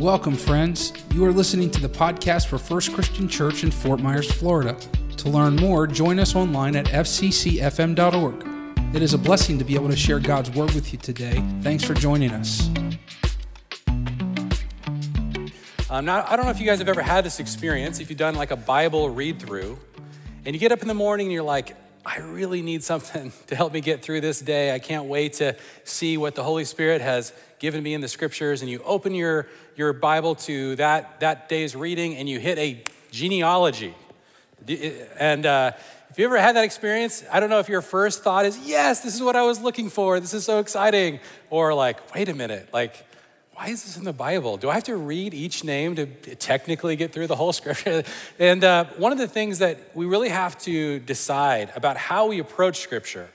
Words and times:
Welcome, 0.00 0.34
friends. 0.34 0.94
You 1.12 1.26
are 1.26 1.30
listening 1.30 1.70
to 1.72 1.78
the 1.78 1.86
podcast 1.86 2.46
for 2.46 2.56
First 2.56 2.94
Christian 2.94 3.28
Church 3.28 3.64
in 3.64 3.70
Fort 3.70 4.00
Myers, 4.00 4.32
Florida. 4.32 4.74
To 5.18 5.28
learn 5.28 5.56
more, 5.56 5.86
join 5.86 6.18
us 6.18 6.34
online 6.34 6.74
at 6.74 6.86
fccfm.org. 6.86 8.96
It 8.96 9.02
is 9.02 9.12
a 9.12 9.18
blessing 9.18 9.58
to 9.58 9.64
be 9.64 9.74
able 9.74 9.90
to 9.90 9.96
share 9.96 10.18
God's 10.18 10.50
Word 10.52 10.72
with 10.72 10.94
you 10.94 10.98
today. 10.98 11.44
Thanks 11.60 11.84
for 11.84 11.92
joining 11.92 12.30
us. 12.30 12.70
Um, 15.90 16.06
now, 16.06 16.24
I 16.26 16.34
don't 16.34 16.46
know 16.46 16.50
if 16.50 16.60
you 16.60 16.66
guys 16.66 16.78
have 16.78 16.88
ever 16.88 17.02
had 17.02 17.22
this 17.22 17.38
experience, 17.38 18.00
if 18.00 18.08
you've 18.08 18.18
done 18.18 18.36
like 18.36 18.52
a 18.52 18.56
Bible 18.56 19.10
read 19.10 19.38
through, 19.38 19.78
and 20.46 20.56
you 20.56 20.60
get 20.60 20.72
up 20.72 20.80
in 20.80 20.88
the 20.88 20.94
morning 20.94 21.26
and 21.26 21.34
you're 21.34 21.42
like, 21.42 21.76
I 22.06 22.20
really 22.20 22.62
need 22.62 22.82
something 22.82 23.34
to 23.48 23.54
help 23.54 23.74
me 23.74 23.82
get 23.82 24.00
through 24.00 24.22
this 24.22 24.40
day. 24.40 24.74
I 24.74 24.78
can't 24.78 25.04
wait 25.04 25.34
to 25.34 25.56
see 25.84 26.16
what 26.16 26.36
the 26.36 26.42
Holy 26.42 26.64
Spirit 26.64 27.02
has 27.02 27.34
given 27.60 27.82
me 27.82 27.94
in 27.94 28.00
the 28.00 28.08
scriptures. 28.08 28.62
And 28.62 28.70
you 28.70 28.82
open 28.84 29.14
your, 29.14 29.46
your 29.76 29.92
Bible 29.92 30.34
to 30.34 30.74
that, 30.76 31.20
that 31.20 31.48
day's 31.48 31.76
reading 31.76 32.16
and 32.16 32.28
you 32.28 32.40
hit 32.40 32.58
a 32.58 32.82
genealogy. 33.12 33.94
And 35.18 35.46
uh, 35.46 35.72
if 36.10 36.18
you 36.18 36.24
ever 36.24 36.38
had 36.38 36.56
that 36.56 36.64
experience, 36.64 37.22
I 37.30 37.38
don't 37.38 37.50
know 37.50 37.60
if 37.60 37.68
your 37.68 37.82
first 37.82 38.24
thought 38.24 38.44
is, 38.44 38.58
yes, 38.58 39.02
this 39.02 39.14
is 39.14 39.22
what 39.22 39.36
I 39.36 39.42
was 39.42 39.60
looking 39.60 39.90
for. 39.90 40.18
This 40.18 40.34
is 40.34 40.44
so 40.44 40.58
exciting. 40.58 41.20
Or 41.50 41.72
like, 41.72 42.14
wait 42.14 42.28
a 42.28 42.34
minute, 42.34 42.70
like, 42.72 43.06
why 43.52 43.68
is 43.68 43.84
this 43.84 43.98
in 43.98 44.04
the 44.04 44.12
Bible? 44.12 44.56
Do 44.56 44.70
I 44.70 44.74
have 44.74 44.84
to 44.84 44.96
read 44.96 45.34
each 45.34 45.64
name 45.64 45.94
to 45.96 46.06
technically 46.06 46.96
get 46.96 47.12
through 47.12 47.26
the 47.26 47.36
whole 47.36 47.52
scripture? 47.60 48.04
And 48.38 48.64
uh, 48.64 48.86
one 48.96 49.12
of 49.12 49.18
the 49.18 49.28
things 49.28 49.58
that 49.58 49.94
we 49.94 50.06
really 50.06 50.30
have 50.30 50.58
to 50.60 50.98
decide 51.00 51.70
about 51.76 51.98
how 51.98 52.26
we 52.26 52.38
approach 52.38 52.80
scripture 52.80 53.28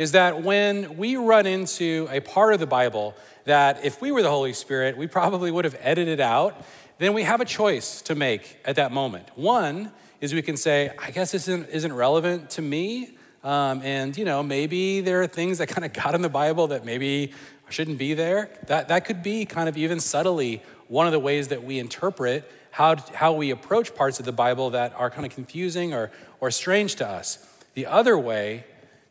is 0.00 0.12
that 0.12 0.42
when 0.42 0.96
we 0.96 1.16
run 1.16 1.44
into 1.44 2.08
a 2.10 2.20
part 2.20 2.54
of 2.54 2.58
the 2.58 2.66
Bible 2.66 3.14
that 3.44 3.84
if 3.84 4.00
we 4.00 4.10
were 4.10 4.22
the 4.22 4.30
Holy 4.30 4.54
Spirit, 4.54 4.96
we 4.96 5.06
probably 5.06 5.50
would 5.50 5.66
have 5.66 5.76
edited 5.78 6.20
out, 6.20 6.64
then 6.96 7.12
we 7.12 7.22
have 7.22 7.42
a 7.42 7.44
choice 7.44 8.00
to 8.00 8.14
make 8.14 8.56
at 8.64 8.76
that 8.76 8.92
moment. 8.92 9.28
One 9.34 9.92
is 10.22 10.32
we 10.32 10.40
can 10.40 10.56
say, 10.56 10.90
I 10.98 11.10
guess 11.10 11.32
this 11.32 11.48
isn't, 11.48 11.68
isn't 11.68 11.92
relevant 11.92 12.48
to 12.52 12.62
me. 12.62 13.18
Um, 13.44 13.82
and, 13.82 14.16
you 14.16 14.24
know, 14.24 14.42
maybe 14.42 15.02
there 15.02 15.20
are 15.20 15.26
things 15.26 15.58
that 15.58 15.66
kind 15.68 15.84
of 15.84 15.92
got 15.92 16.14
in 16.14 16.22
the 16.22 16.30
Bible 16.30 16.68
that 16.68 16.86
maybe 16.86 17.34
shouldn't 17.68 17.98
be 17.98 18.14
there. 18.14 18.48
That, 18.68 18.88
that 18.88 19.04
could 19.04 19.22
be 19.22 19.44
kind 19.44 19.68
of 19.68 19.76
even 19.76 20.00
subtly 20.00 20.62
one 20.88 21.04
of 21.04 21.12
the 21.12 21.20
ways 21.20 21.48
that 21.48 21.62
we 21.62 21.78
interpret 21.78 22.50
how, 22.70 22.96
how 23.12 23.34
we 23.34 23.50
approach 23.50 23.94
parts 23.94 24.18
of 24.18 24.24
the 24.24 24.32
Bible 24.32 24.70
that 24.70 24.94
are 24.94 25.10
kind 25.10 25.26
of 25.26 25.34
confusing 25.34 25.92
or, 25.92 26.10
or 26.40 26.50
strange 26.50 26.94
to 26.94 27.06
us. 27.06 27.46
The 27.74 27.84
other 27.84 28.16
way 28.16 28.64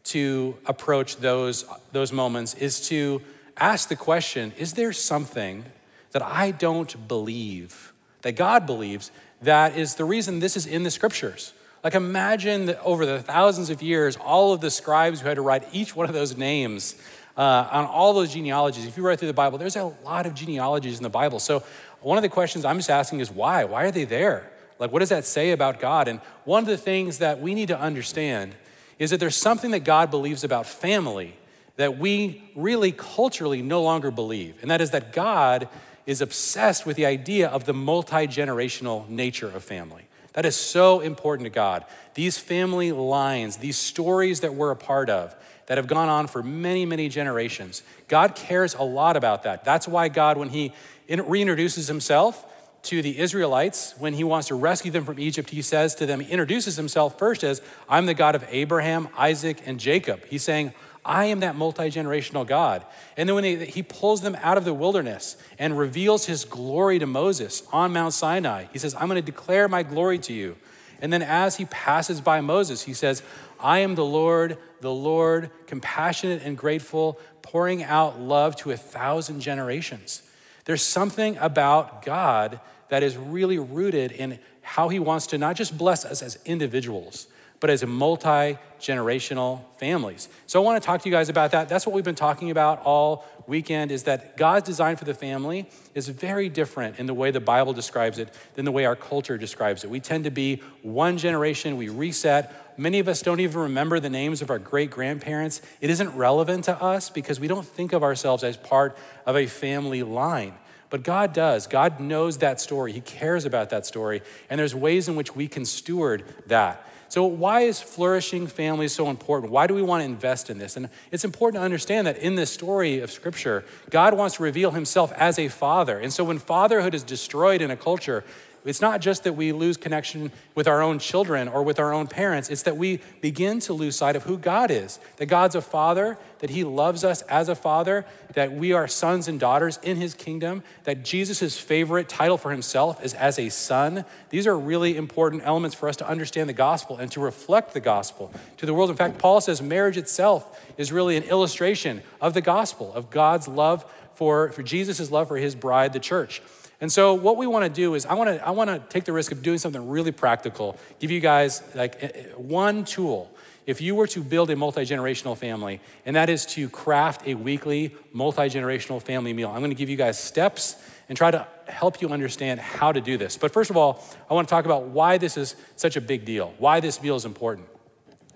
to 0.06 0.58
approach 0.66 1.18
those, 1.18 1.66
those 1.92 2.12
moments 2.12 2.54
is 2.56 2.88
to 2.90 3.22
ask 3.58 3.90
the 3.90 3.96
question 3.96 4.54
Is 4.58 4.74
there 4.74 4.94
something 4.94 5.66
that 6.12 6.22
I 6.22 6.52
don't 6.52 7.08
believe, 7.08 7.94
that 8.22 8.34
God 8.34 8.66
believes, 8.66 9.12
that 9.42 9.78
is 9.78 9.96
the 9.96 10.06
reason 10.06 10.40
this 10.40 10.58
is 10.58 10.66
in 10.66 10.84
the 10.84 10.92
scriptures? 10.92 11.54
Like, 11.84 11.96
imagine 11.96 12.66
that 12.66 12.82
over 12.84 13.06
the 13.06 13.22
thousands 13.22 13.70
of 13.70 13.82
years, 13.82 14.18
all 14.18 14.52
of 14.52 14.60
the 14.60 14.70
scribes 14.70 15.22
who 15.22 15.28
had 15.28 15.36
to 15.36 15.42
write 15.42 15.64
each 15.72 15.96
one 15.96 16.08
of 16.08 16.14
those 16.14 16.36
names 16.36 16.96
uh, 17.38 17.70
on 17.72 17.86
all 17.86 18.14
those 18.14 18.34
genealogies. 18.34 18.86
If 18.86 18.98
you 18.98 19.04
read 19.04 19.18
through 19.18 19.30
the 19.30 19.34
Bible, 19.34 19.58
there's 19.58 19.78
a 19.78 19.86
lot 20.04 20.26
of 20.26 20.34
genealogies 20.34 20.98
in 20.98 21.04
the 21.04 21.10
Bible. 21.10 21.40
So, 21.40 21.64
one 22.02 22.18
of 22.18 22.22
the 22.22 22.30
questions 22.30 22.66
I'm 22.66 22.78
just 22.78 22.90
asking 22.90 23.22
is 23.22 23.32
why? 23.32 23.64
Why 23.64 23.86
are 23.86 23.92
they 23.92 24.06
there? 24.06 24.52
Like, 24.78 24.92
what 24.92 25.00
does 25.00 25.10
that 25.10 25.26
say 25.26 25.52
about 25.52 25.80
God? 25.80 26.08
And 26.08 26.20
one 26.46 26.64
of 26.64 26.68
the 26.68 26.78
things 26.78 27.18
that 27.20 27.40
we 27.42 27.54
need 27.54 27.68
to 27.68 27.80
understand 27.80 28.56
is 29.00 29.10
that 29.10 29.20
there's 29.20 29.36
something 29.36 29.72
that 29.72 29.80
God 29.80 30.12
believes 30.12 30.44
about 30.44 30.68
family 30.68 31.36
that 31.78 31.98
we 31.98 32.44
really 32.56 32.92
culturally 32.92 33.62
no 33.62 33.82
longer 33.82 34.12
believe, 34.12 34.58
and 34.62 34.70
that 34.70 34.82
is 34.82 34.92
that 34.92 35.14
God 35.14 35.70
is 36.06 36.22
obsessed 36.22 36.86
with 36.86 36.98
the 36.98 37.06
idea 37.06 37.48
of 37.48 37.64
the 37.64 37.74
multi 37.74 38.28
generational 38.28 39.08
nature 39.08 39.48
of 39.48 39.64
family. 39.64 40.06
That 40.34 40.46
is 40.46 40.56
so 40.56 41.00
important 41.00 41.46
to 41.46 41.50
God. 41.50 41.86
These 42.16 42.38
family 42.38 42.92
lines, 42.92 43.58
these 43.58 43.78
stories 43.78 44.42
that 44.42 44.54
we're 44.54 44.72
a 44.72 44.76
part 44.76 45.10
of, 45.10 45.36
that 45.68 45.78
have 45.78 45.88
gone 45.88 46.10
on 46.10 46.28
for 46.28 46.44
many, 46.44 46.86
many 46.86 47.10
generations. 47.10 47.84
God 48.08 48.36
cares 48.36 48.74
a 48.74 48.84
lot 48.84 49.16
about 49.16 49.44
that. 49.44 49.64
That's 49.64 49.88
why 49.88 50.10
God, 50.10 50.38
when 50.38 50.50
He 50.50 50.74
reintroduces 51.08 51.88
Himself 51.88 52.46
to 52.84 53.02
the 53.02 53.20
Israelites, 53.20 53.94
when 53.98 54.14
He 54.14 54.24
wants 54.24 54.48
to 54.48 54.56
rescue 54.56 54.92
them 54.92 55.06
from 55.06 55.20
Egypt, 55.20 55.50
He 55.50 55.62
says 55.62 55.96
to 55.96 56.06
them, 56.06 56.20
He 56.20 56.32
introduces 56.32 56.76
Himself 56.76 57.18
first 57.20 57.44
as, 57.44 57.62
I'm 57.88 58.06
the 58.06 58.14
God 58.14 58.36
of 58.36 58.46
Abraham, 58.50 59.10
Isaac, 59.18 59.62
and 59.66 59.80
Jacob. 59.80 60.26
He's 60.26 60.44
saying, 60.44 60.74
I 61.06 61.26
am 61.26 61.40
that 61.40 61.56
multi 61.56 61.90
generational 61.90 62.46
God. 62.46 62.86
And 63.18 63.28
then 63.28 63.36
when 63.36 63.44
he, 63.44 63.66
he, 63.66 63.84
pulls 63.84 64.22
them 64.22 64.38
out 64.42 64.58
of 64.58 64.66
the 64.66 64.74
wilderness 64.74 65.38
and 65.58 65.78
reveals 65.78 66.26
his 66.26 66.46
glory 66.46 67.00
to 67.00 67.06
Moses 67.06 67.64
on 67.72 67.94
Mount 67.94 68.14
Sinai, 68.14 68.66
he 68.72 68.80
says, 68.80 68.94
I'm 68.96 69.08
going 69.08 69.16
to 69.16 69.22
declare 69.22 69.68
my 69.68 69.84
glory 69.84 70.20
to 70.20 70.34
you. 70.34 70.58
And 71.02 71.12
then 71.12 71.22
as 71.22 71.56
he 71.56 71.66
passes 71.66 72.22
by 72.22 72.42
Moses, 72.42 72.84
he 72.84 72.94
says, 72.94 73.24
I 73.60 73.80
am 73.80 73.96
the 73.96 74.06
Lord, 74.06 74.58
the 74.82 74.94
Lord, 74.94 75.50
compassionate 75.66 76.44
and 76.44 76.58
grateful, 76.58 77.20
pouring 77.42 77.84
out 77.84 78.20
love 78.20 78.56
to 78.58 78.72
a 78.72 78.78
thousand 78.78 79.42
generations. 79.42 80.24
There's 80.70 80.86
something 80.86 81.36
about 81.38 82.06
God 82.06 82.60
that 82.90 83.02
is 83.02 83.18
really 83.18 83.58
rooted 83.58 84.12
in 84.12 84.38
how 84.62 84.90
he 84.90 85.00
wants 85.00 85.26
to 85.26 85.40
not 85.40 85.56
just 85.56 85.76
bless 85.76 86.06
us 86.06 86.22
as 86.22 86.38
individuals, 86.46 87.26
but 87.60 87.72
as 87.72 87.84
multi 87.84 88.56
generational 88.80 89.62
families. 89.80 90.30
So 90.46 90.62
I 90.62 90.64
want 90.64 90.80
to 90.80 90.86
talk 90.86 91.02
to 91.02 91.10
you 91.10 91.12
guys 91.12 91.28
about 91.28 91.50
that. 91.54 91.70
That's 91.70 91.88
what 91.88 91.96
we've 91.96 92.04
been 92.04 92.14
talking 92.14 92.52
about 92.52 92.84
all 92.84 93.26
weekend 93.48 93.92
is 93.92 94.04
that 94.04 94.38
God's 94.38 94.68
design 94.68 94.96
for 94.96 95.06
the 95.06 95.16
family 95.16 95.68
is 95.96 96.08
very 96.08 96.50
different 96.50 97.00
in 97.00 97.08
the 97.08 97.16
way 97.16 97.32
the 97.32 97.40
Bible 97.40 97.74
describes 97.74 98.20
it 98.20 98.32
than 98.54 98.64
the 98.64 98.72
way 98.72 98.86
our 98.86 98.96
culture 98.96 99.40
describes 99.40 99.84
it. 99.84 99.90
We 99.90 100.00
tend 100.00 100.26
to 100.26 100.30
be 100.30 100.62
one 100.84 101.18
generation, 101.18 101.78
we 101.78 101.90
reset. 101.90 102.69
Many 102.80 103.00
of 103.00 103.10
us 103.10 103.22
don't 103.22 103.42
even 103.42 103.60
remember 103.60 104.00
the 104.00 104.10
names 104.10 104.42
of 104.42 104.50
our 104.50 104.58
great 104.58 104.90
grandparents. 104.90 105.62
It 105.82 105.90
isn't 105.90 106.16
relevant 106.16 106.64
to 106.66 106.82
us 106.82 107.10
because 107.10 107.38
we 107.38 107.50
don't 107.50 107.66
think 107.66 107.92
of 107.92 108.04
ourselves 108.04 108.42
as 108.42 108.56
part 108.56 108.98
of 109.26 109.36
a 109.36 109.48
family 109.48 110.02
line. 110.02 110.54
But 110.90 111.04
God 111.04 111.34
does. 111.34 111.68
God 111.68 112.00
knows 112.00 112.38
that 112.38 112.62
story. 112.62 112.94
He 112.94 113.02
cares 113.02 113.44
about 113.44 113.70
that 113.72 113.86
story. 113.86 114.22
And 114.50 114.58
there's 114.58 114.74
ways 114.74 115.10
in 115.10 115.18
which 115.18 115.36
we 115.36 115.50
can 115.50 115.66
steward 115.66 116.24
that. 116.48 116.86
So, 117.10 117.26
why 117.26 117.62
is 117.62 117.82
flourishing 117.82 118.48
families 118.48 118.94
so 118.94 119.10
important? 119.10 119.52
Why 119.52 119.68
do 119.68 119.74
we 119.74 119.82
want 119.82 120.02
to 120.02 120.06
invest 120.06 120.50
in 120.50 120.60
this? 120.60 120.78
And 120.78 120.90
it's 121.12 121.26
important 121.26 121.60
to 121.60 121.66
understand 121.66 122.08
that 122.08 122.20
in 122.20 122.36
this 122.36 122.52
story 122.52 123.00
of 123.00 123.12
Scripture, 123.12 123.66
God 123.90 124.14
wants 124.14 124.36
to 124.36 124.44
reveal 124.44 124.72
himself 124.72 125.12
as 125.14 125.40
a 125.40 125.48
father. 125.48 125.98
And 125.98 126.14
so, 126.14 126.24
when 126.24 126.38
fatherhood 126.38 126.94
is 126.94 127.02
destroyed 127.04 127.62
in 127.62 127.72
a 127.72 127.76
culture, 127.76 128.24
it's 128.70 128.82
not 128.82 129.02
just 129.02 129.24
that 129.24 129.34
we 129.34 129.52
lose 129.52 129.78
connection 129.78 130.32
with 130.54 130.68
our 130.68 130.80
own 130.80 131.00
children 131.00 131.48
or 131.48 131.64
with 131.64 131.80
our 131.80 131.92
own 131.92 132.06
parents, 132.06 132.50
it's 132.50 132.62
that 132.62 132.78
we 132.78 133.00
begin 133.20 133.60
to 133.62 133.74
lose 133.74 133.96
sight 133.96 134.16
of 134.16 134.24
who 134.24 134.38
God 134.38 134.70
is. 134.70 135.00
That 135.18 135.26
God's 135.26 135.56
a 135.56 135.62
father, 135.62 136.20
that 136.38 136.52
he 136.52 136.64
loves 136.64 137.04
us 137.04 137.24
as 137.24 137.50
a 137.50 137.56
father, 137.56 138.06
that 138.36 138.52
we 138.52 138.72
are 138.72 138.88
sons 138.88 139.28
and 139.28 139.40
daughters 139.40 139.80
in 139.82 139.98
his 139.98 140.14
kingdom, 140.14 140.62
that 140.84 141.04
Jesus' 141.04 141.58
favorite 141.58 142.08
title 142.08 142.38
for 142.38 142.52
himself 142.52 143.04
is 143.04 143.16
as 143.16 143.40
a 143.40 143.50
son. 143.50 144.06
These 144.30 144.46
are 144.46 144.56
really 144.56 144.96
important 144.96 145.42
elements 145.46 145.76
for 145.76 145.90
us 145.90 145.96
to 145.98 146.08
understand 146.08 146.48
the 146.48 146.54
gospel 146.54 146.98
and 146.98 147.12
to 147.14 147.20
reflect 147.20 147.74
the 147.74 147.80
gospel 147.80 148.32
to 148.58 148.68
the 148.68 148.74
world. 148.76 148.92
In 148.92 148.96
fact, 148.96 149.18
Paul 149.18 149.42
says 149.42 149.64
marriage 149.64 149.98
itself 149.98 150.64
is 150.78 150.92
really 150.92 151.18
an 151.18 151.24
illustration 151.24 152.04
of 152.22 152.36
the 152.36 152.42
gospel, 152.42 152.94
of 152.94 153.10
God's 153.10 153.48
love 153.48 153.84
for, 154.14 154.52
for 154.52 154.62
Jesus' 154.62 155.10
love 155.10 155.28
for 155.28 155.38
his 155.38 155.56
bride, 155.56 155.94
the 155.94 156.00
church. 156.00 156.44
And 156.82 156.92
so 156.92 157.14
what 157.14 157.36
we 157.36 157.46
want 157.46 157.66
to 157.66 157.70
do 157.70 157.94
is 157.96 158.06
I 158.06 158.14
want 158.14 158.30
to 158.30 158.46
I 158.46 158.52
want 158.52 158.70
to 158.70 158.80
take 158.90 159.04
the 159.04 159.14
risk 159.14 159.32
of 159.32 159.42
doing 159.42 159.58
something 159.58 159.90
really 159.90 160.12
practical. 160.12 160.78
Give 161.00 161.12
you 161.12 161.20
guys 161.20 161.62
like 161.76 162.34
one 162.38 162.86
tool 162.86 163.30
if 163.66 163.82
you 163.82 163.96
were 163.96 164.08
to 164.08 164.24
build 164.24 164.50
a 164.50 164.56
multi-generational 164.56 165.38
family 165.38 165.82
and 166.06 166.16
that 166.16 166.30
is 166.30 166.46
to 166.46 166.70
craft 166.70 167.28
a 167.28 167.36
weekly 167.36 167.94
multi-generational 168.14 169.02
family 169.02 169.34
meal. 169.34 169.50
I'm 169.50 169.60
going 169.60 169.72
to 169.72 169.76
give 169.76 169.90
you 169.90 169.98
guys 169.98 170.18
steps 170.18 170.78
and 171.10 171.18
try 171.18 171.32
to 171.32 171.46
help 171.68 172.02
you 172.02 172.10
understand 172.10 172.60
how 172.60 172.92
to 172.92 173.02
do 173.02 173.18
this. 173.18 173.36
But 173.36 173.52
first 173.52 173.70
of 173.70 173.78
all, 173.78 174.04
I 174.30 174.34
want 174.34 174.48
to 174.48 174.50
talk 174.50 174.66
about 174.66 174.84
why 174.84 175.18
this 175.18 175.38
is 175.38 175.56
such 175.76 175.98
a 175.98 176.02
big 176.02 176.24
deal. 176.24 176.54
Why 176.60 176.80
this 176.80 177.02
meal 177.02 177.16
is 177.16 177.26
important. 177.26 177.68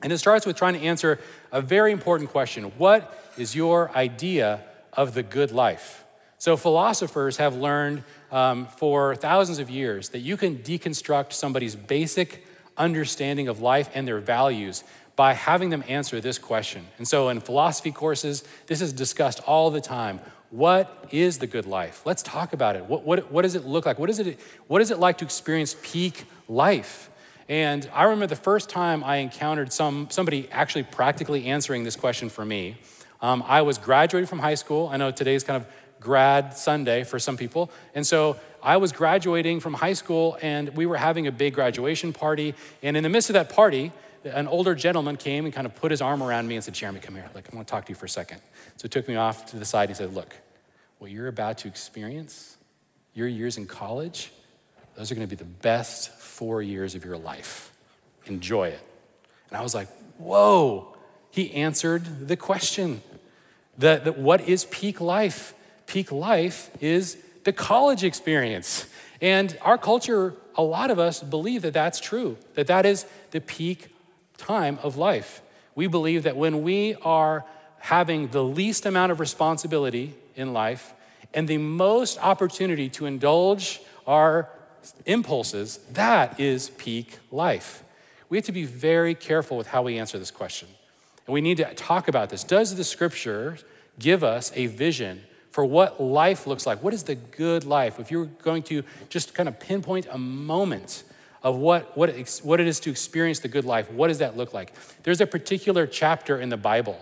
And 0.01 0.11
it 0.11 0.17
starts 0.17 0.45
with 0.45 0.57
trying 0.57 0.73
to 0.73 0.81
answer 0.81 1.19
a 1.51 1.61
very 1.61 1.91
important 1.91 2.29
question. 2.29 2.65
What 2.77 3.31
is 3.37 3.55
your 3.55 3.95
idea 3.95 4.61
of 4.91 5.13
the 5.13 5.23
good 5.23 5.51
life? 5.51 6.03
So 6.39 6.57
philosophers 6.57 7.37
have 7.37 7.55
learned 7.55 8.03
um, 8.33 8.65
for 8.65 9.15
thousands 9.15 9.59
of 9.59 9.69
years 9.69 10.09
that 10.09 10.19
you 10.19 10.35
can 10.35 10.57
deconstruct 10.57 11.31
somebody's 11.31 11.75
basic 11.75 12.45
understanding 12.75 13.47
of 13.47 13.61
life 13.61 13.89
and 13.93 14.07
their 14.07 14.19
values 14.19 14.83
by 15.15 15.33
having 15.33 15.69
them 15.69 15.83
answer 15.87 16.19
this 16.19 16.39
question. 16.39 16.87
And 16.97 17.07
so 17.07 17.29
in 17.29 17.39
philosophy 17.39 17.91
courses, 17.91 18.43
this 18.65 18.81
is 18.81 18.91
discussed 18.91 19.39
all 19.45 19.69
the 19.69 19.79
time. 19.79 20.19
What 20.49 21.07
is 21.11 21.37
the 21.37 21.45
good 21.45 21.67
life? 21.67 22.01
Let's 22.05 22.23
talk 22.23 22.53
about 22.53 22.75
it. 22.75 22.85
What, 22.85 23.03
what, 23.03 23.31
what 23.31 23.43
does 23.43 23.53
it 23.53 23.65
look 23.65 23.85
like? 23.85 23.99
What 23.99 24.09
is 24.09 24.19
it, 24.19 24.39
what 24.67 24.81
is 24.81 24.89
it 24.89 24.97
like 24.97 25.19
to 25.19 25.25
experience 25.25 25.75
peak 25.83 26.25
life? 26.49 27.11
And 27.47 27.87
I 27.93 28.03
remember 28.05 28.25
the 28.25 28.35
first 28.35 28.67
time 28.67 29.03
I 29.03 29.17
encountered 29.17 29.71
some, 29.71 30.07
somebody 30.09 30.49
actually 30.51 30.83
practically 30.83 31.45
answering 31.45 31.83
this 31.83 31.95
question 31.95 32.29
for 32.29 32.43
me. 32.43 32.77
Um, 33.21 33.43
I 33.47 33.61
was 33.61 33.77
graduating 33.77 34.27
from 34.27 34.39
high 34.39 34.55
school. 34.55 34.89
I 34.91 34.97
know 34.97 35.11
today's 35.11 35.43
kind 35.43 35.63
of 35.63 35.67
grad 36.03 36.55
Sunday 36.57 37.03
for 37.03 37.17
some 37.17 37.37
people. 37.37 37.71
And 37.95 38.05
so 38.05 38.37
I 38.61 38.77
was 38.77 38.91
graduating 38.91 39.61
from 39.61 39.73
high 39.73 39.93
school 39.93 40.37
and 40.41 40.69
we 40.75 40.85
were 40.85 40.97
having 40.97 41.27
a 41.27 41.31
big 41.31 41.53
graduation 41.53 42.13
party. 42.13 42.53
And 42.81 42.95
in 42.95 43.03
the 43.03 43.09
midst 43.09 43.29
of 43.29 43.33
that 43.33 43.49
party, 43.49 43.91
an 44.23 44.47
older 44.47 44.75
gentleman 44.75 45.17
came 45.17 45.45
and 45.45 45.53
kind 45.53 45.65
of 45.65 45.75
put 45.75 45.91
his 45.91 46.01
arm 46.01 46.23
around 46.23 46.47
me 46.47 46.55
and 46.55 46.63
said, 46.63 46.73
Jeremy, 46.73 46.99
come 46.99 47.15
here. 47.15 47.29
Like, 47.33 47.51
I 47.51 47.55
want 47.55 47.67
to 47.67 47.71
talk 47.71 47.85
to 47.85 47.89
you 47.89 47.95
for 47.95 48.05
a 48.05 48.09
second. 48.09 48.39
So 48.77 48.83
he 48.83 48.89
took 48.89 49.07
me 49.07 49.15
off 49.15 49.47
to 49.47 49.57
the 49.57 49.65
side. 49.65 49.89
He 49.89 49.95
said, 49.95 50.13
Look, 50.13 50.35
what 50.99 51.11
you're 51.11 51.27
about 51.27 51.57
to 51.59 51.67
experience, 51.67 52.57
your 53.13 53.27
years 53.27 53.57
in 53.57 53.65
college, 53.65 54.31
those 54.95 55.11
are 55.11 55.15
going 55.15 55.27
to 55.27 55.35
be 55.35 55.39
the 55.39 55.43
best 55.43 56.11
four 56.19 56.61
years 56.61 56.95
of 56.95 57.03
your 57.03 57.17
life. 57.17 57.73
Enjoy 58.25 58.67
it. 58.69 58.79
And 59.49 59.57
I 59.57 59.61
was 59.61 59.75
like, 59.75 59.89
Whoa. 60.17 60.95
He 61.31 61.51
answered 61.53 62.27
the 62.27 62.37
question 62.37 63.01
that, 63.79 64.05
that 64.05 64.17
what 64.17 64.47
is 64.47 64.65
peak 64.65 65.01
life? 65.01 65.53
Peak 65.85 66.11
life 66.11 66.71
is 66.81 67.17
the 67.43 67.53
college 67.53 68.03
experience. 68.03 68.87
And 69.21 69.57
our 69.61 69.77
culture, 69.77 70.35
a 70.55 70.63
lot 70.63 70.91
of 70.91 70.99
us 70.99 71.21
believe 71.21 71.61
that 71.61 71.73
that's 71.73 71.99
true, 71.99 72.37
that 72.55 72.67
that 72.67 72.85
is 72.85 73.05
the 73.31 73.41
peak 73.41 73.95
time 74.37 74.79
of 74.83 74.97
life. 74.97 75.41
We 75.75 75.87
believe 75.87 76.23
that 76.23 76.35
when 76.35 76.63
we 76.63 76.95
are 77.03 77.45
having 77.79 78.27
the 78.29 78.43
least 78.43 78.85
amount 78.85 79.11
of 79.11 79.19
responsibility 79.19 80.13
in 80.35 80.53
life 80.53 80.93
and 81.33 81.47
the 81.47 81.57
most 81.57 82.17
opportunity 82.19 82.89
to 82.89 83.05
indulge 83.05 83.81
our 84.05 84.49
impulses, 85.05 85.79
that 85.91 86.39
is 86.39 86.69
peak 86.71 87.19
life. 87.31 87.83
We 88.29 88.37
have 88.37 88.45
to 88.45 88.51
be 88.51 88.65
very 88.65 89.15
careful 89.15 89.57
with 89.57 89.67
how 89.67 89.83
we 89.83 89.97
answer 89.97 90.19
this 90.19 90.31
question. 90.31 90.67
And 91.27 91.33
we 91.33 91.41
need 91.41 91.57
to 91.57 91.73
talk 91.75 92.07
about 92.07 92.29
this. 92.29 92.43
Does 92.43 92.75
the 92.75 92.83
scripture 92.83 93.57
give 93.99 94.23
us 94.23 94.51
a 94.55 94.67
vision 94.67 95.23
for 95.53 95.63
what 95.63 96.01
life 96.01 96.47
looks 96.47 96.65
like? 96.65 96.81
What 96.81 96.95
is 96.95 97.03
the 97.03 97.13
good 97.13 97.63
life? 97.63 97.99
If 97.99 98.09
you're 98.09 98.25
going 98.25 98.63
to 98.63 98.83
just 99.09 99.35
kind 99.35 99.47
of 99.47 99.59
pinpoint 99.59 100.07
a 100.09 100.17
moment 100.17 101.03
of 101.43 101.57
what, 101.57 101.95
what, 101.95 102.09
it, 102.09 102.41
what 102.41 102.59
it 102.59 102.65
is 102.65 102.79
to 102.79 102.89
experience 102.89 103.37
the 103.37 103.49
good 103.49 103.63
life, 103.63 103.91
what 103.91 104.07
does 104.07 104.17
that 104.17 104.35
look 104.35 104.51
like? 104.51 104.73
There's 105.03 105.21
a 105.21 105.27
particular 105.27 105.85
chapter 105.85 106.41
in 106.41 106.49
the 106.49 106.57
Bible 106.57 106.99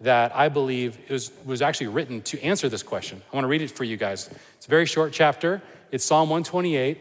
that 0.00 0.34
I 0.34 0.48
believe 0.48 0.96
was, 1.10 1.30
was 1.44 1.60
actually 1.60 1.88
written 1.88 2.22
to 2.22 2.42
answer 2.42 2.70
this 2.70 2.82
question. 2.82 3.20
I 3.30 3.36
want 3.36 3.44
to 3.44 3.48
read 3.48 3.60
it 3.60 3.70
for 3.70 3.84
you 3.84 3.98
guys. 3.98 4.30
It's 4.56 4.64
a 4.64 4.70
very 4.70 4.86
short 4.86 5.12
chapter. 5.12 5.60
It's 5.92 6.02
Psalm 6.02 6.30
128. 6.30 6.98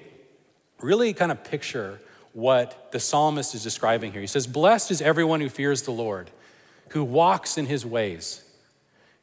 Really 0.81 1.13
kind 1.13 1.31
of 1.31 1.45
picture 1.45 2.01
what 2.33 2.91
the 2.91 2.99
psalmist 2.99 3.55
is 3.55 3.63
describing 3.63 4.11
here. 4.11 4.19
He 4.19 4.27
says, 4.27 4.47
Blessed 4.47 4.91
is 4.91 5.01
everyone 5.01 5.39
who 5.39 5.47
fears 5.47 5.83
the 5.83 5.91
Lord, 5.91 6.29
who 6.89 7.05
walks 7.05 7.57
in 7.57 7.67
his 7.67 7.85
ways. 7.85 8.43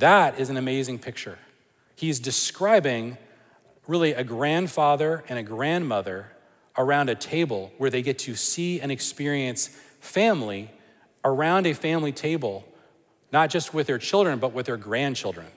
That 0.00 0.40
is 0.40 0.48
an 0.48 0.56
amazing 0.56 0.98
picture. 0.98 1.38
He's 1.94 2.18
describing 2.18 3.18
really 3.86 4.14
a 4.14 4.24
grandfather 4.24 5.22
and 5.28 5.38
a 5.38 5.42
grandmother 5.42 6.32
around 6.78 7.10
a 7.10 7.14
table 7.14 7.70
where 7.76 7.90
they 7.90 8.00
get 8.00 8.18
to 8.20 8.34
see 8.34 8.80
and 8.80 8.90
experience 8.90 9.68
family 10.00 10.70
around 11.22 11.66
a 11.66 11.74
family 11.74 12.12
table, 12.12 12.66
not 13.30 13.50
just 13.50 13.74
with 13.74 13.86
their 13.86 13.98
children, 13.98 14.38
but 14.38 14.54
with 14.54 14.64
their 14.64 14.78
grandchildren. 14.78 15.48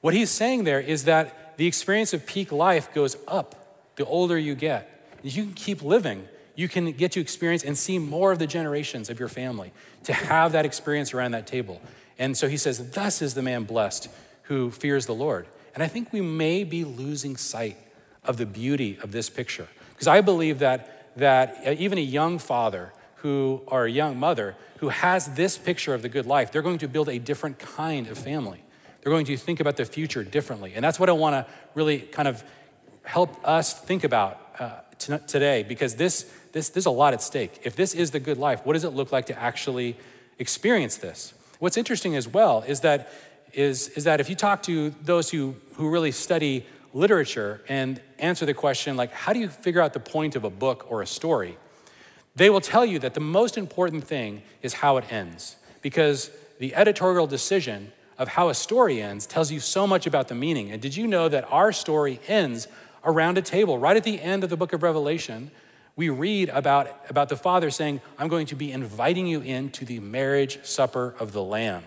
What 0.00 0.14
he's 0.14 0.30
saying 0.30 0.64
there 0.64 0.80
is 0.80 1.04
that 1.04 1.56
the 1.56 1.68
experience 1.68 2.12
of 2.12 2.26
peak 2.26 2.50
life 2.50 2.92
goes 2.92 3.16
up 3.28 3.54
the 3.94 4.04
older 4.04 4.36
you 4.36 4.56
get. 4.56 5.18
You 5.22 5.44
can 5.44 5.52
keep 5.52 5.80
living. 5.82 6.26
You 6.56 6.68
can 6.68 6.90
get 6.90 7.12
to 7.12 7.20
experience 7.20 7.62
and 7.62 7.78
see 7.78 8.00
more 8.00 8.32
of 8.32 8.40
the 8.40 8.48
generations 8.48 9.10
of 9.10 9.20
your 9.20 9.28
family 9.28 9.72
to 10.04 10.12
have 10.12 10.52
that 10.52 10.64
experience 10.64 11.14
around 11.14 11.32
that 11.32 11.46
table. 11.46 11.80
And 12.20 12.36
so 12.36 12.48
he 12.48 12.58
says, 12.58 12.90
Thus 12.90 13.22
is 13.22 13.34
the 13.34 13.42
man 13.42 13.64
blessed 13.64 14.08
who 14.42 14.70
fears 14.70 15.06
the 15.06 15.14
Lord. 15.14 15.46
And 15.74 15.82
I 15.82 15.88
think 15.88 16.12
we 16.12 16.20
may 16.20 16.62
be 16.62 16.84
losing 16.84 17.36
sight 17.36 17.78
of 18.24 18.36
the 18.36 18.46
beauty 18.46 18.98
of 19.02 19.10
this 19.10 19.30
picture. 19.30 19.66
Because 19.94 20.06
I 20.06 20.20
believe 20.20 20.58
that, 20.58 21.16
that 21.16 21.78
even 21.78 21.96
a 21.96 22.02
young 22.02 22.38
father 22.38 22.92
who, 23.16 23.62
or 23.66 23.86
a 23.86 23.90
young 23.90 24.18
mother 24.18 24.54
who 24.78 24.90
has 24.90 25.34
this 25.34 25.56
picture 25.56 25.94
of 25.94 26.02
the 26.02 26.08
good 26.08 26.26
life, 26.26 26.52
they're 26.52 26.62
going 26.62 26.78
to 26.78 26.88
build 26.88 27.08
a 27.08 27.18
different 27.18 27.58
kind 27.58 28.06
of 28.06 28.18
family. 28.18 28.62
They're 29.00 29.12
going 29.12 29.26
to 29.26 29.36
think 29.36 29.60
about 29.60 29.78
the 29.78 29.86
future 29.86 30.22
differently. 30.22 30.74
And 30.74 30.84
that's 30.84 31.00
what 31.00 31.08
I 31.08 31.12
want 31.12 31.34
to 31.34 31.52
really 31.74 32.00
kind 32.00 32.28
of 32.28 32.44
help 33.02 33.36
us 33.48 33.72
think 33.72 34.04
about 34.04 34.40
uh, 34.58 34.80
t- 34.98 35.16
today 35.26 35.62
because 35.62 35.94
this, 35.94 36.30
this, 36.52 36.68
there's 36.68 36.86
a 36.86 36.90
lot 36.90 37.14
at 37.14 37.22
stake. 37.22 37.60
If 37.64 37.76
this 37.76 37.94
is 37.94 38.10
the 38.10 38.20
good 38.20 38.36
life, 38.36 38.60
what 38.64 38.74
does 38.74 38.84
it 38.84 38.90
look 38.90 39.10
like 39.10 39.26
to 39.26 39.38
actually 39.38 39.96
experience 40.38 40.96
this? 40.96 41.32
What's 41.60 41.76
interesting 41.76 42.16
as 42.16 42.26
well 42.26 42.64
is 42.66 42.80
that 42.80 43.12
is, 43.52 43.88
is 43.90 44.04
that 44.04 44.18
if 44.18 44.30
you 44.30 44.34
talk 44.34 44.62
to 44.62 44.94
those 45.02 45.30
who, 45.30 45.56
who 45.74 45.90
really 45.90 46.10
study 46.10 46.64
literature 46.94 47.60
and 47.68 48.00
answer 48.18 48.46
the 48.46 48.54
question, 48.54 48.96
like, 48.96 49.12
how 49.12 49.34
do 49.34 49.38
you 49.38 49.48
figure 49.48 49.82
out 49.82 49.92
the 49.92 50.00
point 50.00 50.36
of 50.36 50.44
a 50.44 50.50
book 50.50 50.86
or 50.88 51.02
a 51.02 51.06
story? 51.06 51.58
They 52.34 52.48
will 52.48 52.62
tell 52.62 52.86
you 52.86 52.98
that 53.00 53.12
the 53.12 53.20
most 53.20 53.58
important 53.58 54.04
thing 54.04 54.42
is 54.62 54.74
how 54.74 54.96
it 54.96 55.12
ends, 55.12 55.56
because 55.82 56.30
the 56.58 56.74
editorial 56.74 57.26
decision 57.26 57.92
of 58.16 58.28
how 58.28 58.48
a 58.48 58.54
story 58.54 59.02
ends 59.02 59.26
tells 59.26 59.52
you 59.52 59.60
so 59.60 59.86
much 59.86 60.06
about 60.06 60.28
the 60.28 60.34
meaning. 60.34 60.70
And 60.70 60.80
did 60.80 60.96
you 60.96 61.06
know 61.06 61.28
that 61.28 61.44
our 61.52 61.72
story 61.72 62.20
ends 62.26 62.68
around 63.04 63.36
a 63.36 63.42
table? 63.42 63.76
Right 63.76 63.96
at 63.96 64.04
the 64.04 64.20
end 64.20 64.44
of 64.44 64.50
the 64.50 64.56
book 64.56 64.72
of 64.72 64.82
Revelation, 64.82 65.50
we 66.00 66.08
read 66.08 66.48
about, 66.48 66.88
about 67.10 67.28
the 67.28 67.36
Father 67.36 67.70
saying, 67.70 68.00
I'm 68.18 68.28
going 68.28 68.46
to 68.46 68.54
be 68.54 68.72
inviting 68.72 69.26
you 69.26 69.42
into 69.42 69.84
the 69.84 70.00
marriage 70.00 70.58
supper 70.64 71.14
of 71.20 71.32
the 71.32 71.42
Lamb. 71.42 71.82